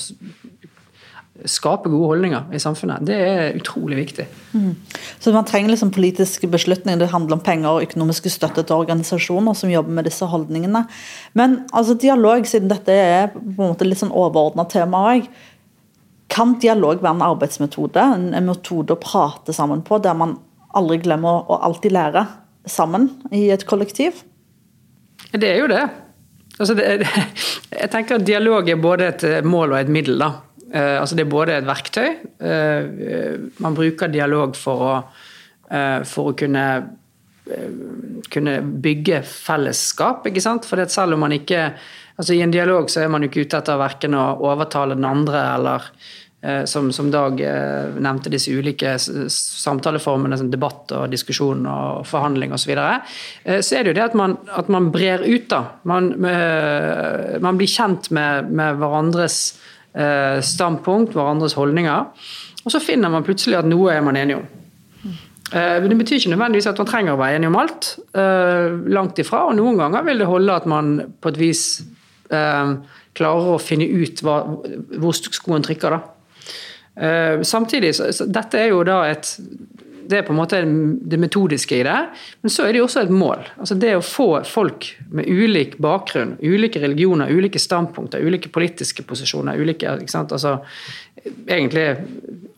[1.49, 3.05] skape gode holdninger i samfunnet.
[3.07, 4.25] Det er utrolig viktig.
[4.53, 4.75] Mm.
[5.19, 6.99] Så man trenger liksom politiske beslutninger.
[6.99, 10.83] Det handler om penger og økonomiske støtte til organisasjoner som jobber med disse holdningene.
[11.37, 15.31] Men altså, dialog, siden dette er på en måte litt sånn overordna tema òg,
[16.31, 18.03] kan dialog være en arbeidsmetode?
[18.15, 20.37] En metode å prate sammen på, der man
[20.77, 22.23] aldri glemmer å alltid lære
[22.69, 24.23] sammen i et kollektiv?
[25.31, 25.83] Det er jo det.
[26.61, 26.85] Altså det,
[27.81, 30.21] jeg tenker at Dialog er både et mål og et middel.
[30.21, 30.31] da.
[30.71, 32.05] Eh, altså det er både et verktøy
[32.39, 34.93] eh, Man bruker dialog for å,
[35.67, 36.65] eh, for å kunne,
[38.31, 38.53] kunne
[38.85, 40.29] bygge fellesskap.
[40.29, 40.67] ikke sant?
[40.69, 41.73] For selv om man ikke
[42.15, 45.45] altså I en dialog så er man ikke ute etter verken å overtale den andre
[45.57, 45.93] eller
[46.65, 47.37] som, som, Dag
[48.01, 52.63] nevnte, disse ulike samtaleformene som debatt og diskusjon og forhandling osv.
[52.63, 55.45] Så, videre, så er det jo det at man, at man brer ut.
[55.53, 55.61] da.
[55.85, 62.27] Man, man blir kjent med, med hverandres Eh, standpunkt, hverandres holdninger.
[62.63, 64.45] Og så finner man plutselig at noe er man enig om.
[65.51, 67.89] Eh, det betyr ikke nødvendigvis at man trenger å være enig om alt.
[68.15, 69.47] Eh, langt ifra.
[69.49, 71.65] Og noen ganger vil det holde at man på et vis
[72.31, 75.97] klarer å finne ut hvor skoen trykker.
[77.43, 77.89] Samtidig,
[78.31, 79.33] dette er jo da et
[80.07, 81.97] det er på en måte det metodiske i det.
[82.41, 83.43] Men så er det jo også et mål.
[83.57, 89.59] Altså Det å få folk med ulik bakgrunn, ulike religioner, ulike standpunkter, ulike politiske posisjoner,
[89.59, 90.57] ulike, altså,
[91.47, 91.87] egentlig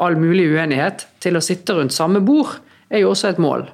[0.03, 2.57] all mulig uenighet, til å sitte rundt samme bord,
[2.89, 3.67] er jo også et mål.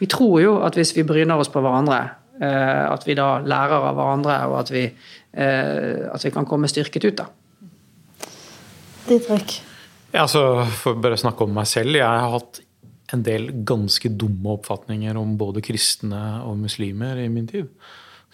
[0.00, 2.02] Vi tror jo at hvis vi bryner oss på hverandre,
[2.40, 4.84] eh, at vi da lærer av hverandre, og at vi,
[5.32, 7.16] eh, at vi kan komme styrket ut.
[7.16, 7.30] da.
[9.06, 9.60] Didrik?
[10.12, 11.94] Ja, altså, For å bare snakke om meg selv.
[11.98, 12.60] Jeg har hatt
[13.14, 17.70] en del ganske dumme oppfatninger om både kristne og muslimer i min tid.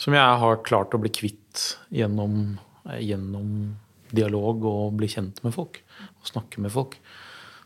[0.00, 2.56] Som jeg har klart å bli kvitt gjennom,
[2.98, 3.74] gjennom
[4.12, 5.82] dialog og bli kjent med folk.
[6.20, 6.96] Og snakke med folk.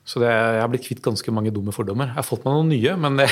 [0.07, 2.12] Så det, jeg har blitt kvitt ganske mange dumme fordommer.
[2.12, 3.27] Jeg har fått meg noen nye, men det,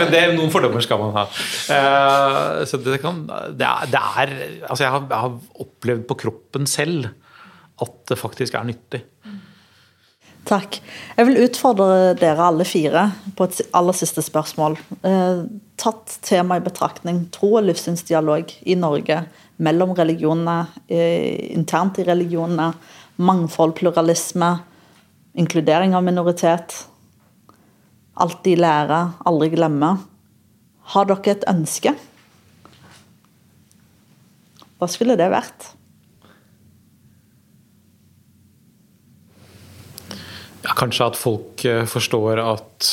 [0.00, 1.22] men det Noen fordommer skal man ha.
[1.70, 3.22] Uh, så det, kan,
[3.54, 4.32] det, er, er
[4.66, 7.12] Altså, jeg har, jeg har opplevd på kroppen selv
[7.84, 9.04] at det faktisk er nyttig.
[10.44, 10.76] Takk.
[11.16, 13.06] Jeg vil utfordre dere alle fire
[13.36, 14.76] på et aller siste spørsmål.
[15.00, 15.44] Eh,
[15.80, 19.22] tatt tema i betraktning, tro og livssynsdialog i Norge
[19.64, 22.74] mellom religionene, eh, internt i religionene,
[23.16, 24.60] mangfold, pluralisme,
[25.34, 26.86] inkludering av minoritet.
[28.16, 29.98] Alltid lære, aldri glemme.
[30.92, 31.94] Har dere et ønske?
[34.78, 35.72] Hva skulle det vært?
[40.84, 42.90] Kanskje at folk eh, forstår at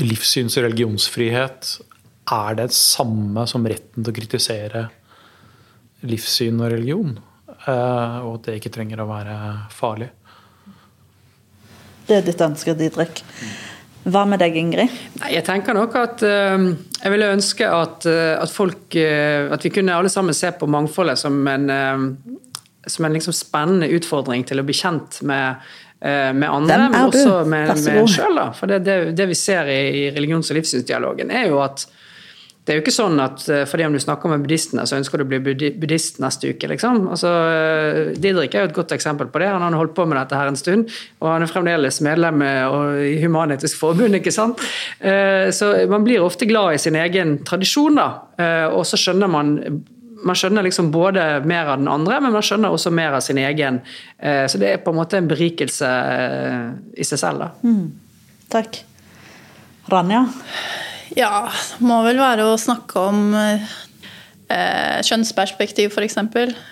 [0.00, 1.74] livssyns- og religionsfrihet
[2.30, 4.86] er det samme som retten til å kritisere
[6.06, 7.18] livssyn og religion.
[7.66, 9.36] Eh, og at det ikke trenger å være
[9.74, 10.10] farlig.
[12.06, 13.22] Det er ditt ønske, Didrik.
[14.10, 14.94] Hva med deg, Ingrid?
[15.20, 16.62] Nei, jeg tenker nok at uh,
[17.02, 20.68] jeg ville ønske at, uh, at folk uh, At vi kunne alle sammen se på
[20.72, 21.66] mangfoldet som en,
[22.88, 25.60] som en liksom spennende utfordring til å bli kjent med,
[26.00, 28.38] med andre, men også med, med sjøl.
[28.56, 31.84] For det, det, det, vi ser i, i religions- og livssynsdialogen, er jo at
[32.70, 35.18] det er jo ikke sånn at eh, fordi om du snakker med buddhistene, så ønsker
[35.18, 35.40] du å bli
[35.80, 37.06] buddhist neste uke, liksom.
[37.10, 39.48] Altså, eh, Didrik er jo et godt eksempel på det.
[39.50, 43.16] Han har holdt på med dette her en stund, og han er fremdeles medlem i
[43.24, 44.60] Human-Etisk Forbund, ikke sant.
[45.00, 48.10] Eh, så man blir ofte glad i sin egen tradisjon, da.
[48.76, 49.56] Og så skjønner man
[50.26, 53.38] man skjønner liksom både mer av den andre, men man skjønner også mer av sin
[53.40, 53.80] egen.
[54.20, 55.88] Så det er på en måte en berikelse
[56.92, 57.46] i seg selv.
[57.46, 57.50] Da.
[57.64, 57.86] Mm.
[58.52, 58.82] Takk.
[59.90, 60.26] Ranja?
[61.16, 61.48] Ja,
[61.82, 66.18] må vel være å snakke om eh, kjønnsperspektiv, f.eks.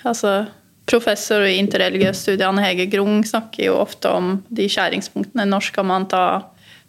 [0.06, 0.34] Altså,
[0.88, 5.48] professor i interreligiøse studier Anne Hege Grung snakker jo ofte om de skjæringspunktene.
[5.48, 6.24] Når skal man ta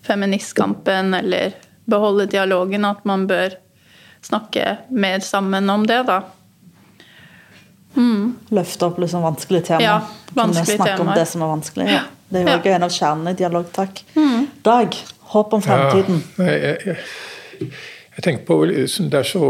[0.05, 1.57] feministkampen eller
[1.89, 2.85] beholde dialogen?
[2.87, 3.57] At man bør
[4.25, 6.21] snakke mer sammen om det, da.
[7.95, 8.35] Mm.
[8.49, 9.85] Løfte opp liksom vanskelige temaer.
[9.85, 11.07] Ja, vanskelig Kunne snakke temaer.
[11.07, 11.87] om det som er vanskelig.
[11.91, 12.03] Ja.
[12.29, 12.75] Det er jo ja.
[12.75, 13.71] en av kjernene i dialog.
[13.73, 14.03] Takk.
[14.15, 14.47] Mm.
[14.65, 14.97] Dag,
[15.33, 16.21] håp om fremtiden.
[16.37, 17.71] Ja, jeg, jeg,
[18.15, 19.49] jeg tenker på liksom, det er, så,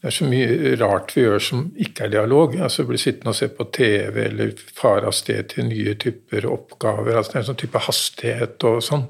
[0.00, 2.56] det er så mye rart vi gjør som ikke er dialog.
[2.58, 7.14] altså Bli sittende og se på TV eller fare av sted til nye typer oppgaver.
[7.16, 9.06] altså Det er en sånn type hastighet og sånn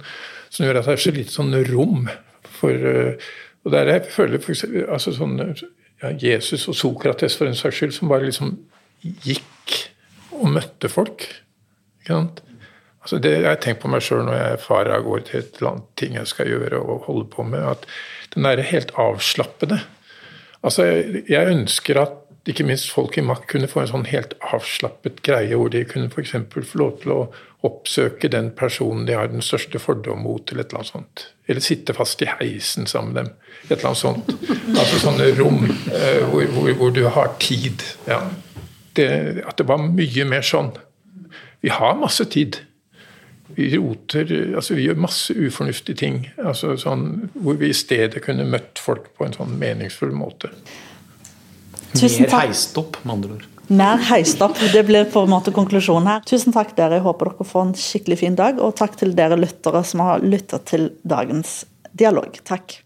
[0.51, 2.09] som gjør at det er så lite sånn rom
[2.61, 3.31] for uh,
[3.65, 5.37] og der jeg føler for eksempel, altså sånn,
[6.03, 8.57] ja, Jesus og Sokrates for en saks skyld, som bare liksom
[9.25, 9.77] gikk
[10.41, 11.27] og møtte folk.
[12.01, 12.43] Ikke sant?
[13.01, 15.71] Altså det Jeg tenker på meg sjøl når jeg farer av gårde til et eller
[15.71, 17.87] annet ting jeg skal gjøre og holde på med, at
[18.35, 19.81] den derre helt avslappede
[20.61, 20.85] Altså,
[21.25, 22.17] jeg ønsker at
[22.53, 26.11] ikke minst folk i makt kunne få en sånn helt avslappet greie, hvor de kunne
[26.11, 26.37] f.eks.
[26.51, 27.21] få lov til å
[27.67, 31.25] oppsøke den personen de har den største fordom mot, eller et eller annet sånt.
[31.51, 33.33] Eller sitte fast i heisen sammen med dem.
[33.67, 34.33] Et eller annet sånt.
[34.71, 37.85] Altså sånne rom eh, hvor, hvor, hvor, du har tid.
[38.09, 38.23] Ja.
[38.97, 39.11] Det,
[39.45, 40.73] at det var mye mer sånn.
[41.61, 42.63] Vi har masse tid.
[43.57, 46.21] Vi roter altså Vi gjør masse ufornuftige ting.
[46.39, 50.55] Altså sånn, hvor vi i stedet kunne møtt folk på en sånn meningsfull måte.
[51.95, 53.47] Mer heist opp, med andre ord.
[53.71, 54.59] Mer heist opp.
[54.73, 56.23] Det blir på en måte konklusjonen her.
[56.27, 56.99] Tusen takk dere.
[56.99, 58.59] Jeg håper dere får en skikkelig fin dag.
[58.59, 61.61] Og takk til dere lyttere som har lytta til dagens
[61.95, 62.41] dialog.
[62.47, 62.81] Takk.